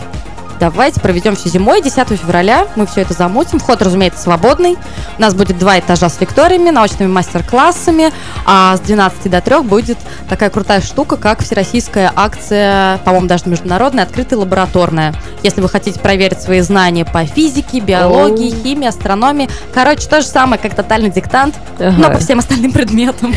Давайте 0.60 1.00
проведем 1.00 1.36
все 1.36 1.48
зимой, 1.48 1.82
10 1.82 2.08
февраля. 2.18 2.66
Мы 2.76 2.86
все 2.86 3.02
это 3.02 3.12
замутим. 3.14 3.58
Вход, 3.58 3.82
разумеется, 3.82 4.22
свободный. 4.22 4.76
У 5.18 5.20
нас 5.20 5.34
будет 5.34 5.58
два 5.58 5.78
этажа 5.78 6.08
с 6.08 6.20
лекториями, 6.20 6.70
научными 6.70 7.10
мастер-классами. 7.10 8.12
А 8.46 8.76
с 8.76 8.80
12 8.80 9.30
до 9.30 9.40
3 9.40 9.62
будет 9.62 9.98
такая 10.28 10.50
крутая 10.50 10.80
штука, 10.80 11.16
как 11.16 11.42
всероссийская 11.42 12.12
акция, 12.14 12.98
по-моему, 12.98 13.26
даже 13.26 13.44
международная, 13.46 14.04
открытая 14.04 14.38
лабораторная. 14.38 15.14
Если 15.42 15.60
вы 15.60 15.68
хотите 15.68 15.98
проверить 16.00 16.40
свои 16.40 16.60
знания 16.60 17.04
по 17.04 17.24
физике, 17.26 17.80
биологии, 17.80 18.50
химии, 18.50 18.88
астрономии. 18.88 19.48
Короче, 19.72 20.08
то 20.08 20.20
же 20.20 20.26
самое, 20.26 20.60
как 20.60 20.74
тотальный 20.74 21.10
диктант, 21.10 21.54
ага. 21.78 21.94
но 21.98 22.10
по 22.10 22.18
всем 22.18 22.38
остальным 22.38 22.72
предметам. 22.72 23.34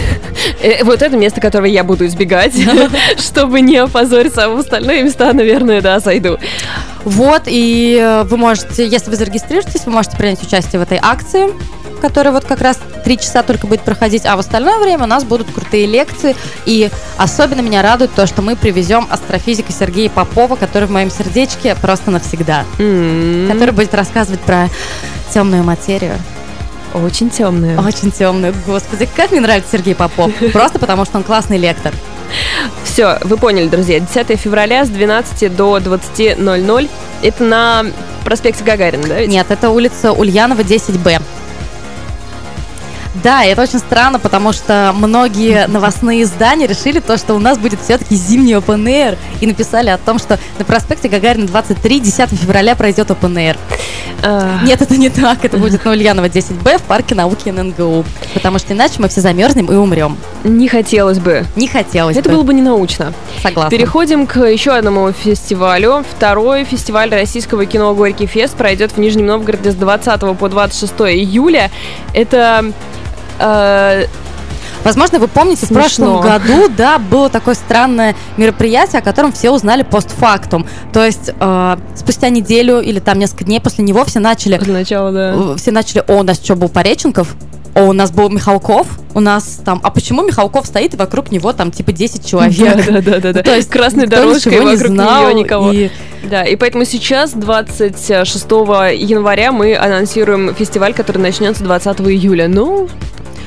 Э, 0.62 0.84
вот 0.84 1.02
это 1.02 1.18
место, 1.18 1.42
которое 1.42 1.72
я 1.72 1.84
буду 1.84 2.06
избегать, 2.06 2.54
чтобы 3.18 3.62
не 3.62 3.78
опозориться, 3.78 4.46
а 4.46 4.50
в 4.50 4.60
остальные 4.60 5.04
места, 5.04 5.34
наверное, 5.34 5.82
да, 5.82 6.00
зайду. 6.00 6.38
Вот, 7.08 7.44
и 7.46 7.98
э, 7.98 8.24
вы 8.24 8.36
можете, 8.36 8.86
если 8.86 9.10
вы 9.10 9.16
зарегистрируетесь, 9.16 9.86
вы 9.86 9.94
можете 9.94 10.18
принять 10.18 10.44
участие 10.44 10.80
в 10.80 10.84
этой 10.84 11.00
акции 11.02 11.54
которая 12.02 12.32
вот 12.32 12.46
как 12.46 12.62
раз 12.62 12.80
три 13.04 13.18
часа 13.18 13.42
только 13.42 13.66
будет 13.66 13.82
проходить, 13.82 14.24
а 14.28 14.36
в 14.36 14.40
остальное 14.40 14.78
время 14.78 15.06
у 15.06 15.08
нас 15.08 15.24
будут 15.24 15.50
крутые 15.52 15.88
лекции, 15.88 16.36
и 16.68 16.92
особенно 17.18 17.62
меня 17.62 17.82
радует 17.82 18.14
то, 18.14 18.28
что 18.28 18.44
мы 18.44 18.56
привезем 18.56 19.08
астрофизика 19.10 19.72
Сергея 19.72 20.12
Попова, 20.12 20.56
который 20.56 20.88
в 20.88 20.92
моем 20.92 21.10
сердечке 21.10 21.76
просто 21.82 22.12
навсегда, 22.12 22.66
mm-hmm. 22.78 23.52
который 23.52 23.72
будет 23.72 23.96
рассказывать 23.96 24.42
про 24.42 24.70
темную 25.34 25.64
материю. 25.64 26.14
Очень 26.94 27.32
темную. 27.32 27.80
Очень 27.84 28.12
темную. 28.12 28.54
Господи, 28.68 29.10
как 29.16 29.32
мне 29.32 29.42
нравится 29.42 29.72
Сергей 29.72 29.96
Попов. 29.96 30.32
Просто 30.54 30.78
потому, 30.78 31.04
что 31.06 31.18
он 31.18 31.24
классный 31.24 31.58
лектор. 31.58 31.94
Все, 32.84 33.18
вы 33.24 33.38
поняли, 33.38 33.68
друзья. 33.68 34.00
10 34.00 34.40
февраля 34.40 34.86
с 34.86 34.90
12 34.90 35.56
до 35.56 35.78
20.00. 35.78 36.90
Это 37.22 37.44
на 37.44 37.86
проспекте 38.24 38.64
Гагарина, 38.64 39.08
да? 39.08 39.20
Ведь? 39.20 39.30
Нет, 39.30 39.48
это 39.50 39.70
улица 39.70 40.12
Ульянова, 40.12 40.62
10Б. 40.62 41.22
Да, 43.24 43.44
это 43.44 43.62
очень 43.62 43.80
странно, 43.80 44.20
потому 44.20 44.54
что 44.54 44.94
многие 44.96 45.68
новостные 45.68 46.24
издания 46.24 46.68
решили 46.68 47.00
то, 47.00 47.18
что 47.18 47.34
у 47.36 47.40
нас 47.40 47.58
будет 47.58 47.80
все-таки 47.82 48.16
зимний 48.16 48.54
open 48.54 48.84
air, 48.86 49.18
и 49.42 49.48
написали 49.48 49.90
о 49.90 49.98
том, 49.98 50.20
что 50.20 50.40
на 50.60 50.66
проспекте 50.66 51.10
Гагарина 51.10 51.48
23 51.48 52.00
10 52.00 52.30
февраля 52.30 52.76
пройдет 52.76 53.10
open 53.10 53.34
air. 53.36 53.58
Uh... 54.22 54.64
Нет, 54.64 54.82
это 54.82 54.98
не 54.98 55.10
так, 55.10 55.46
это 55.46 55.58
будет 55.58 55.86
на 55.86 55.92
Ульянова 55.92 56.26
10Б 56.26 56.80
в 56.80 56.82
парке 56.84 57.16
науки 57.16 57.50
ННГУ, 57.50 58.04
потому 58.34 58.60
что 58.60 58.74
иначе 58.74 58.96
мы 59.00 59.10
все 59.10 59.22
замерзнем 59.22 59.72
и 59.72 59.76
умрем. 59.76 60.18
Не 60.44 60.68
хотелось 60.68 61.20
бы. 61.20 61.46
Не 61.56 61.68
хотелось 61.68 62.18
Это 62.18 62.30
бы. 62.30 62.36
было 62.36 62.44
бы 62.44 62.54
не 62.54 62.62
научно. 62.62 63.14
Согласна. 63.42 63.70
Переходим 63.70 64.26
к 64.26 64.40
еще 64.44 64.72
одному 64.72 65.12
фестивалю. 65.12 66.04
Второй 66.10 66.64
фестиваль 66.64 67.10
российского 67.12 67.66
кино 67.66 67.94
«Горький 67.94 68.26
фест» 68.26 68.56
пройдет 68.56 68.94
в 68.94 68.98
Нижнем 68.98 69.28
Новгороде 69.28 69.72
с 69.72 69.76
20 69.76 70.38
по 70.38 70.50
26 70.50 70.94
июля. 71.02 71.70
Это 72.14 72.74
Возможно, 74.88 75.20
вы 75.20 75.28
помните, 75.28 75.66
Смешно. 75.66 75.76
в 75.76 75.82
прошлом 75.82 76.22
году, 76.22 76.70
да, 76.70 76.98
было 76.98 77.30
такое 77.30 77.56
странное 77.56 78.16
мероприятие, 78.38 79.00
о 79.00 79.02
котором 79.04 79.34
все 79.34 79.52
узнали 79.52 79.84
постфактум. 79.84 80.66
То 80.94 81.06
есть 81.06 81.32
э, 81.38 81.78
спустя 81.96 82.30
неделю 82.30 82.80
или 82.80 83.00
там 83.00 83.20
несколько 83.20 83.44
дней 83.44 83.60
после 83.60 83.84
него 83.84 84.06
все 84.06 84.20
начали... 84.20 84.58
Сначала, 84.64 85.12
да. 85.12 85.34
Э, 85.36 85.56
все 85.58 85.72
начали, 85.72 86.06
о, 86.08 86.20
у 86.20 86.24
нас 86.24 86.38
что, 86.42 86.56
был 86.56 86.70
Пореченков? 86.70 87.36
О, 87.76 87.82
у 87.82 87.94
нас 87.94 88.12
был 88.12 88.30
Михалков, 88.30 88.88
у 89.14 89.20
нас 89.20 89.60
там, 89.66 89.82
а 89.84 89.92
почему 89.92 90.24
Михалков 90.24 90.66
стоит 90.66 90.94
и 90.94 90.98
вокруг 90.98 91.32
него 91.32 91.52
там 91.52 91.72
типа 91.72 91.92
10 91.92 92.26
человек? 92.26 92.86
Да, 92.88 93.02
да, 93.02 93.20
да, 93.20 93.34
да. 93.34 93.44
То 93.44 93.56
есть 93.56 93.70
красной 93.70 94.08
дорожкой 94.08 94.62
вокруг 94.62 94.90
нее 94.90 95.34
никого. 95.34 95.72
И... 95.74 95.90
Да, 96.24 96.44
и 96.44 96.56
поэтому 96.56 96.86
сейчас, 96.86 97.34
26 97.34 98.46
января, 98.46 99.52
мы 99.52 99.78
анонсируем 99.78 100.56
фестиваль, 100.56 100.94
который 100.94 101.20
начнется 101.20 101.64
20 101.64 102.00
июля. 102.02 102.48
Ну, 102.48 102.88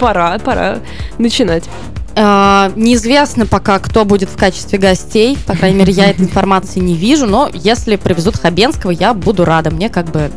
пора, 0.01 0.39
пора 0.39 0.79
начинать. 1.19 1.65
Uh, 2.17 2.73
неизвестно 2.75 3.47
пока, 3.47 3.79
кто 3.79 4.05
будет 4.05 4.29
в 4.29 4.37
качестве 4.37 4.81
гостей. 4.81 5.39
По 5.47 5.55
крайней 5.55 5.79
мере, 5.79 5.93
я 5.93 6.11
этой 6.11 6.23
информации 6.27 6.81
не 6.81 6.95
вижу. 6.95 7.27
Но 7.27 7.49
если 7.53 7.95
привезут 7.95 8.37
Хабенского, 8.37 8.91
я 8.91 9.15
буду 9.15 9.45
рада. 9.45 9.71
Мне 9.71 9.89
как 9.89 10.07
бы 10.07 10.31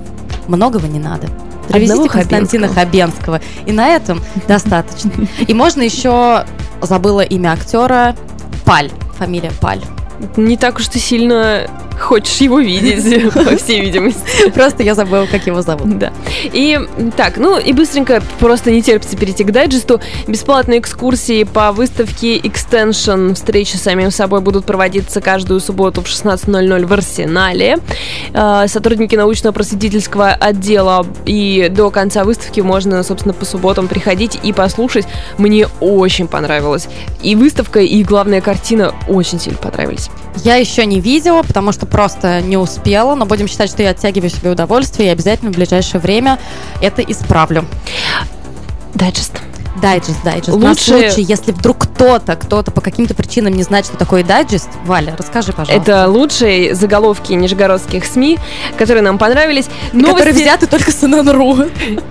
многого 0.48 0.88
не 0.88 1.00
надо. 1.00 1.30
Привезите 1.68 1.94
Одного 1.94 2.10
Константина 2.10 2.68
Хабенского. 2.68 3.40
Хабенского. 3.40 3.66
И 3.66 3.72
на 3.72 3.88
этом 3.88 4.22
достаточно. 4.48 5.12
И 5.48 5.54
можно 5.54 5.82
еще 5.82 6.46
забыла 6.82 7.22
имя 7.22 7.54
актера 7.54 8.16
Паль. 8.66 8.92
Фамилия 9.18 9.52
Паль. 9.60 9.82
Не 10.38 10.58
так 10.58 10.78
уж 10.78 10.88
ты 10.88 11.00
сильно 11.00 11.68
хочешь 12.00 12.38
его 12.38 12.60
видеть, 12.60 13.34
по 13.34 13.56
всей 13.58 13.82
видимости. 13.82 14.50
Просто 14.54 14.84
я 14.84 14.96
забыла, 14.96 15.26
как 15.26 15.46
его 15.48 15.62
зовут. 15.62 15.98
Да. 15.98 16.14
И 16.44 16.80
так, 17.16 17.38
ну 17.38 17.58
и 17.58 17.74
быстренько, 17.74 18.22
просто 18.40 18.72
не 18.72 18.82
терпится 18.82 19.18
перейти 19.18 19.44
к 19.44 19.52
дайджесту. 19.52 20.00
Бесплатные 20.28 20.80
экскурсии 20.80 21.44
по 21.44 21.72
выставке 21.72 22.38
Extension. 22.38 23.34
Встречи 23.34 23.76
с 23.76 23.82
самим 23.82 24.12
собой 24.12 24.42
будут 24.42 24.66
проводиться 24.66 25.22
каждую 25.22 25.60
субботу 25.60 26.02
в 26.02 26.06
16.00 26.06 26.86
в 26.86 26.94
Арсенале. 26.94 27.78
А, 28.34 28.68
сотрудники 28.68 29.16
научно-просветительского 29.16 30.32
отдела 30.32 31.06
и 31.26 31.68
до 31.70 31.90
конца 31.90 32.24
выставки 32.24 32.62
можно, 32.62 33.04
собственно, 33.04 33.34
по 33.34 33.46
субботам 33.46 33.88
приходить 33.88 34.40
и 34.42 34.54
послушать. 34.54 35.06
Мне 35.38 35.68
очень 35.80 36.28
понравилось. 36.28 36.88
И 37.22 37.36
выставка, 37.36 37.80
и 37.80 38.04
главная 38.04 38.42
картина 38.42 38.94
очень 39.08 39.40
сильно 39.40 39.58
понравились. 39.58 40.10
Я 40.38 40.56
еще 40.56 40.86
не 40.86 41.00
видела, 41.00 41.44
потому 41.44 41.72
что 41.72 41.83
просто 41.86 42.42
не 42.42 42.58
успела, 42.58 43.16
но 43.16 43.26
будем 43.26 43.48
считать, 43.48 43.70
что 43.70 43.84
я 43.84 43.90
оттягиваю 43.90 44.30
себе 44.30 44.52
удовольствие 44.52 45.10
и 45.10 45.12
обязательно 45.12 45.52
в 45.52 45.56
ближайшее 45.56 46.02
время 46.02 46.40
это 46.82 47.02
исправлю. 47.02 47.66
Дайджест. 48.94 49.42
Дайджест, 49.82 50.24
дайджест. 50.24 50.50
Лучше... 50.50 50.68
На 50.68 50.76
случай, 50.76 51.22
если 51.24 51.52
вдруг 51.52 51.80
кто-то, 51.80 52.36
кто-то 52.36 52.72
по 52.72 52.80
каким-то 52.80 53.16
причинам 53.16 53.54
не 53.54 53.64
знает, 53.64 53.86
что 53.86 53.98
такое 53.98 54.24
дайджест, 54.24 54.70
Валя, 54.86 55.16
расскажи, 55.18 55.52
пожалуйста. 55.52 55.74
Это 55.74 56.08
лучшие 56.08 56.76
заголовки 56.76 57.34
нижегородских 57.34 58.06
СМИ, 58.06 58.40
которые 58.78 59.02
нам 59.02 59.18
понравились. 59.18 59.66
Новости... 59.92 60.12
Которые 60.12 60.34
взяты 60.34 60.68
только 60.68 60.92
с 60.92 61.02
ННРУ. 61.02 61.66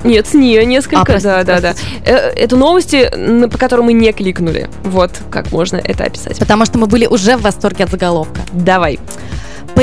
Нет, 0.04 0.26
с 0.26 0.34
нее 0.34 0.66
несколько, 0.66 1.02
а, 1.02 1.04
простите, 1.04 1.44
да, 1.44 1.44
да, 1.44 1.60
да. 1.60 1.74
Э, 2.04 2.32
это 2.34 2.56
новости, 2.56 3.10
по 3.48 3.58
которым 3.58 3.86
мы 3.86 3.92
не 3.92 4.12
кликнули. 4.12 4.68
Вот 4.82 5.12
как 5.30 5.52
можно 5.52 5.76
это 5.76 6.04
описать. 6.04 6.38
Потому 6.38 6.66
что 6.66 6.78
мы 6.78 6.86
были 6.86 7.06
уже 7.06 7.36
в 7.36 7.42
восторге 7.42 7.84
от 7.84 7.90
заголовка. 7.90 8.40
Давай. 8.52 8.98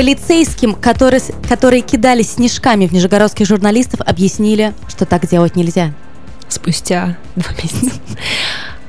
Полицейским, 0.00 0.76
которые, 0.76 1.20
которые 1.46 1.82
кидались 1.82 2.36
снежками 2.36 2.86
в 2.86 2.92
нижегородских 2.92 3.44
журналистов, 3.44 4.00
объяснили, 4.00 4.72
что 4.88 5.04
так 5.04 5.28
делать 5.28 5.56
нельзя. 5.56 5.92
Спустя 6.48 7.18
два 7.36 7.50
месяца. 7.62 8.00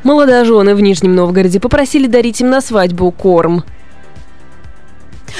Молодожены 0.04 0.74
в 0.74 0.80
Нижнем 0.80 1.14
Новгороде 1.14 1.60
попросили 1.60 2.08
дарить 2.08 2.40
им 2.40 2.50
на 2.50 2.62
свадьбу 2.62 3.12
корм. 3.12 3.66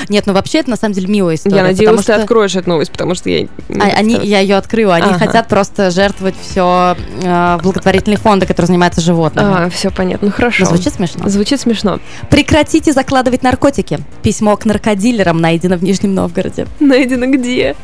Нет, 0.10 0.26
ну 0.28 0.34
вообще 0.34 0.60
это 0.60 0.70
на 0.70 0.76
самом 0.76 0.94
деле 0.94 1.08
милая 1.08 1.36
история. 1.36 1.58
Я 1.58 1.64
надеюсь, 1.64 1.98
ты 1.98 2.04
что... 2.04 2.16
откроешь 2.16 2.56
эту 2.56 2.70
новость, 2.70 2.92
потому 2.92 3.16
что 3.16 3.30
я... 3.30 3.48
А, 3.80 3.84
они, 3.98 4.18
я 4.24 4.40
ее 4.40 4.56
открыла. 4.56 4.96
Они 4.96 5.08
ага. 5.08 5.20
хотят 5.20 5.48
просто 5.48 5.92
жертвовать 5.92 6.36
все 6.42 6.96
э, 7.22 7.58
благотворительные 7.62 8.18
фонды, 8.18 8.46
которые 8.46 8.68
занимаются 8.68 9.02
животными. 9.02 9.66
А, 9.66 9.70
все 9.70 9.92
понятно. 9.92 10.28
Ну 10.28 10.34
хорошо. 10.34 10.66
Но 10.66 10.70
звучит 10.70 10.94
смешно. 10.94 11.28
Звучит 11.30 11.60
смешно. 11.60 12.00
Прекратите 12.30 12.94
закладывать 12.94 13.44
наркотики. 13.44 14.00
Письмо 14.24 14.58
к 14.58 14.66
наркодилерам 14.66 15.40
найдено 15.40 15.78
в 15.78 15.84
Нижнем 15.84 16.14
Новгороде. 16.14 16.68
Найдено 16.80 17.28
где? 17.28 17.76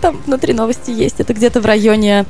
Там 0.00 0.20
внутри 0.26 0.52
новости 0.54 0.90
есть. 0.90 1.20
Это 1.20 1.34
где-то 1.34 1.60
в 1.60 1.66
районе 1.66 2.26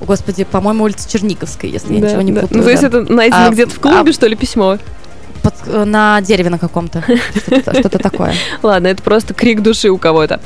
Господи, 0.00 0.44
по-моему, 0.44 0.84
улица 0.84 1.08
Черниковская, 1.10 1.70
если 1.70 1.88
да, 1.88 1.94
я 1.94 2.00
ничего 2.00 2.22
не 2.22 2.32
да. 2.32 2.42
путаю. 2.42 2.58
Ну, 2.58 2.64
то 2.64 2.70
есть 2.70 2.82
это 2.82 3.00
найдено 3.00 3.46
а, 3.46 3.50
где-то 3.50 3.70
в 3.70 3.80
клубе, 3.80 4.10
а, 4.10 4.12
что 4.12 4.26
ли, 4.26 4.36
письмо? 4.36 4.78
Под, 5.44 5.54
э, 5.66 5.84
на 5.84 6.20
дереве 6.22 6.48
на 6.48 6.58
каком-то. 6.58 7.04
Что-то 7.46 7.98
такое. 7.98 8.34
Ладно, 8.62 8.88
это 8.88 9.02
просто 9.02 9.34
крик 9.34 9.60
души 9.60 9.90
у 9.90 9.98
кого-то. 9.98 10.40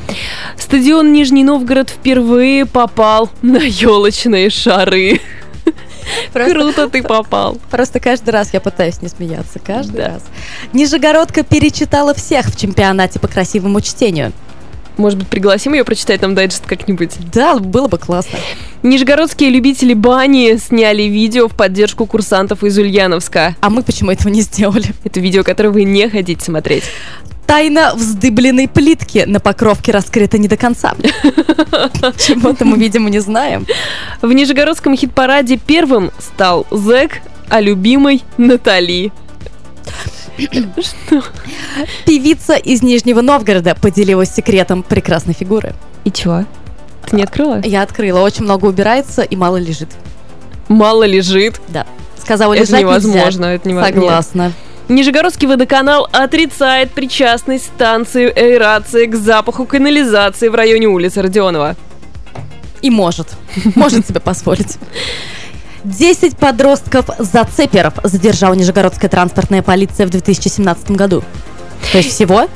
Стадион 0.58 1.12
Нижний 1.12 1.44
Новгород 1.44 1.88
впервые 1.88 2.66
попал 2.66 3.30
на 3.40 3.58
елочные 3.58 4.50
шары. 4.50 5.20
Просто, 6.32 6.54
Круто 6.54 6.88
ты 6.88 7.02
попал. 7.04 7.58
Просто 7.70 8.00
каждый 8.00 8.30
раз 8.30 8.52
я 8.52 8.60
пытаюсь 8.60 9.00
не 9.02 9.08
смеяться. 9.08 9.58
Каждый 9.58 9.96
да. 9.96 10.08
раз. 10.08 10.22
Нижегородка 10.72 11.44
перечитала 11.44 12.14
всех 12.14 12.46
в 12.46 12.58
чемпионате 12.58 13.20
по 13.20 13.28
красивому 13.28 13.80
чтению. 13.80 14.32
Может 14.98 15.20
быть, 15.20 15.28
пригласим 15.28 15.74
ее 15.74 15.84
прочитать 15.84 16.20
нам 16.22 16.34
дайджест 16.34 16.66
как-нибудь? 16.66 17.12
Да, 17.32 17.58
было 17.58 17.86
бы 17.86 17.98
классно. 17.98 18.38
Нижегородские 18.82 19.50
любители 19.50 19.94
бани 19.94 20.56
сняли 20.58 21.04
видео 21.04 21.46
в 21.48 21.54
поддержку 21.54 22.04
курсантов 22.04 22.64
из 22.64 22.76
Ульяновска. 22.76 23.56
А 23.60 23.70
мы 23.70 23.82
почему 23.82 24.10
этого 24.10 24.28
не 24.28 24.42
сделали? 24.42 24.86
Это 25.04 25.20
видео, 25.20 25.44
которое 25.44 25.70
вы 25.70 25.84
не 25.84 26.08
хотите 26.10 26.44
смотреть. 26.44 26.82
Тайна 27.46 27.94
вздыбленной 27.94 28.68
плитки 28.68 29.24
на 29.26 29.40
покровке 29.40 29.92
раскрыта 29.92 30.36
не 30.36 30.48
до 30.48 30.56
конца. 30.56 30.94
Чего-то 32.18 32.64
мы, 32.64 32.76
видимо, 32.76 33.08
не 33.08 33.20
знаем. 33.20 33.66
В 34.20 34.30
Нижегородском 34.32 34.96
хит-параде 34.96 35.56
первым 35.56 36.10
стал 36.18 36.66
Зэк, 36.70 37.20
а 37.48 37.60
любимой 37.60 38.22
Натали. 38.36 39.12
Что? 40.38 41.22
Певица 42.06 42.54
из 42.54 42.82
Нижнего 42.82 43.20
Новгорода 43.20 43.74
поделилась 43.74 44.30
секретом 44.30 44.82
прекрасной 44.82 45.34
фигуры. 45.34 45.74
И 46.04 46.12
чего? 46.12 46.44
Ты 47.06 47.16
не 47.16 47.22
открыла? 47.22 47.60
Я 47.64 47.82
открыла. 47.82 48.20
Очень 48.20 48.44
много 48.44 48.66
убирается 48.66 49.22
и 49.22 49.36
мало 49.36 49.56
лежит. 49.56 49.88
Мало 50.68 51.04
лежит? 51.04 51.60
Да. 51.68 51.86
Сказала, 52.18 52.54
это 52.54 52.62
лежать 52.62 52.80
невозможно, 52.80 53.44
нельзя. 53.44 53.52
это 53.54 53.68
невозможно. 53.68 54.00
Согласна. 54.00 54.52
Нижегородский 54.88 55.46
водоканал 55.46 56.08
отрицает 56.12 56.92
причастность 56.92 57.64
станции 57.64 58.26
аэрации 58.26 59.06
к 59.06 59.14
запаху 59.14 59.66
канализации 59.66 60.48
в 60.48 60.54
районе 60.54 60.86
улицы 60.86 61.20
Родионова. 61.20 61.76
И 62.80 62.90
может. 62.90 63.28
Может 63.74 64.06
себе 64.06 64.20
позволить. 64.20 64.78
10 65.84 66.36
подростков-зацеперов 66.36 67.94
задержала 68.02 68.54
Нижегородская 68.54 69.10
транспортная 69.10 69.62
полиция 69.62 70.06
в 70.06 70.10
2017 70.10 70.90
году. 70.92 71.22
То 71.92 71.98
есть 71.98 72.10
всего? 72.10 72.48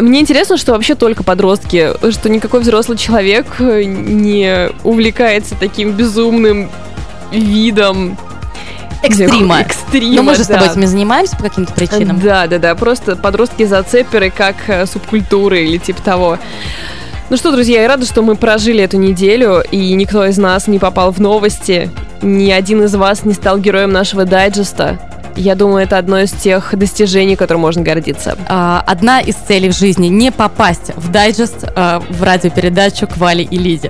Мне 0.00 0.20
интересно, 0.20 0.56
что 0.56 0.72
вообще 0.72 0.94
только 0.94 1.24
подростки, 1.24 1.92
что 2.12 2.28
никакой 2.28 2.60
взрослый 2.60 2.96
человек 2.96 3.58
не 3.58 4.70
увлекается 4.84 5.56
таким 5.58 5.92
безумным 5.92 6.70
видом 7.32 8.16
экстрима. 9.02 9.60
экстрима. 9.60 10.16
Но 10.16 10.22
мы 10.22 10.34
же 10.34 10.40
да. 10.40 10.44
с 10.44 10.48
тобой 10.48 10.68
этим 10.68 10.86
занимаемся 10.86 11.36
по 11.36 11.44
каким-то 11.44 11.72
причинам. 11.72 12.20
Да, 12.20 12.46
да, 12.46 12.58
да. 12.58 12.74
Просто 12.74 13.16
подростки 13.16 13.64
зацеперы 13.64 14.30
как 14.30 14.56
э, 14.68 14.86
субкультуры 14.86 15.64
или 15.64 15.78
типа 15.78 16.02
того. 16.02 16.38
Ну 17.30 17.36
что, 17.36 17.52
друзья, 17.52 17.82
я 17.82 17.86
рада, 17.86 18.04
что 18.06 18.22
мы 18.22 18.34
прожили 18.34 18.82
эту 18.82 18.96
неделю, 18.96 19.62
и 19.70 19.92
никто 19.92 20.26
из 20.26 20.36
нас 20.36 20.66
не 20.66 20.80
попал 20.80 21.12
в 21.12 21.20
новости, 21.20 21.88
ни 22.22 22.50
один 22.50 22.82
из 22.82 22.96
вас 22.96 23.24
не 23.24 23.34
стал 23.34 23.56
героем 23.58 23.92
нашего 23.92 24.24
дайджеста. 24.24 24.98
Я 25.36 25.54
думаю, 25.54 25.84
это 25.84 25.96
одно 25.96 26.18
из 26.18 26.32
тех 26.32 26.76
достижений, 26.76 27.36
которым 27.36 27.60
можно 27.60 27.82
гордиться. 27.82 28.36
А, 28.48 28.82
одна 28.84 29.20
из 29.20 29.36
целей 29.36 29.70
в 29.70 29.78
жизни– 29.78 30.08
не 30.08 30.32
попасть 30.32 30.90
в 30.96 31.12
дайджест 31.12 31.66
а, 31.76 32.02
в 32.10 32.20
радиопередачу 32.20 33.06
«Квали 33.06 33.44
и 33.44 33.56
Лиди». 33.56 33.88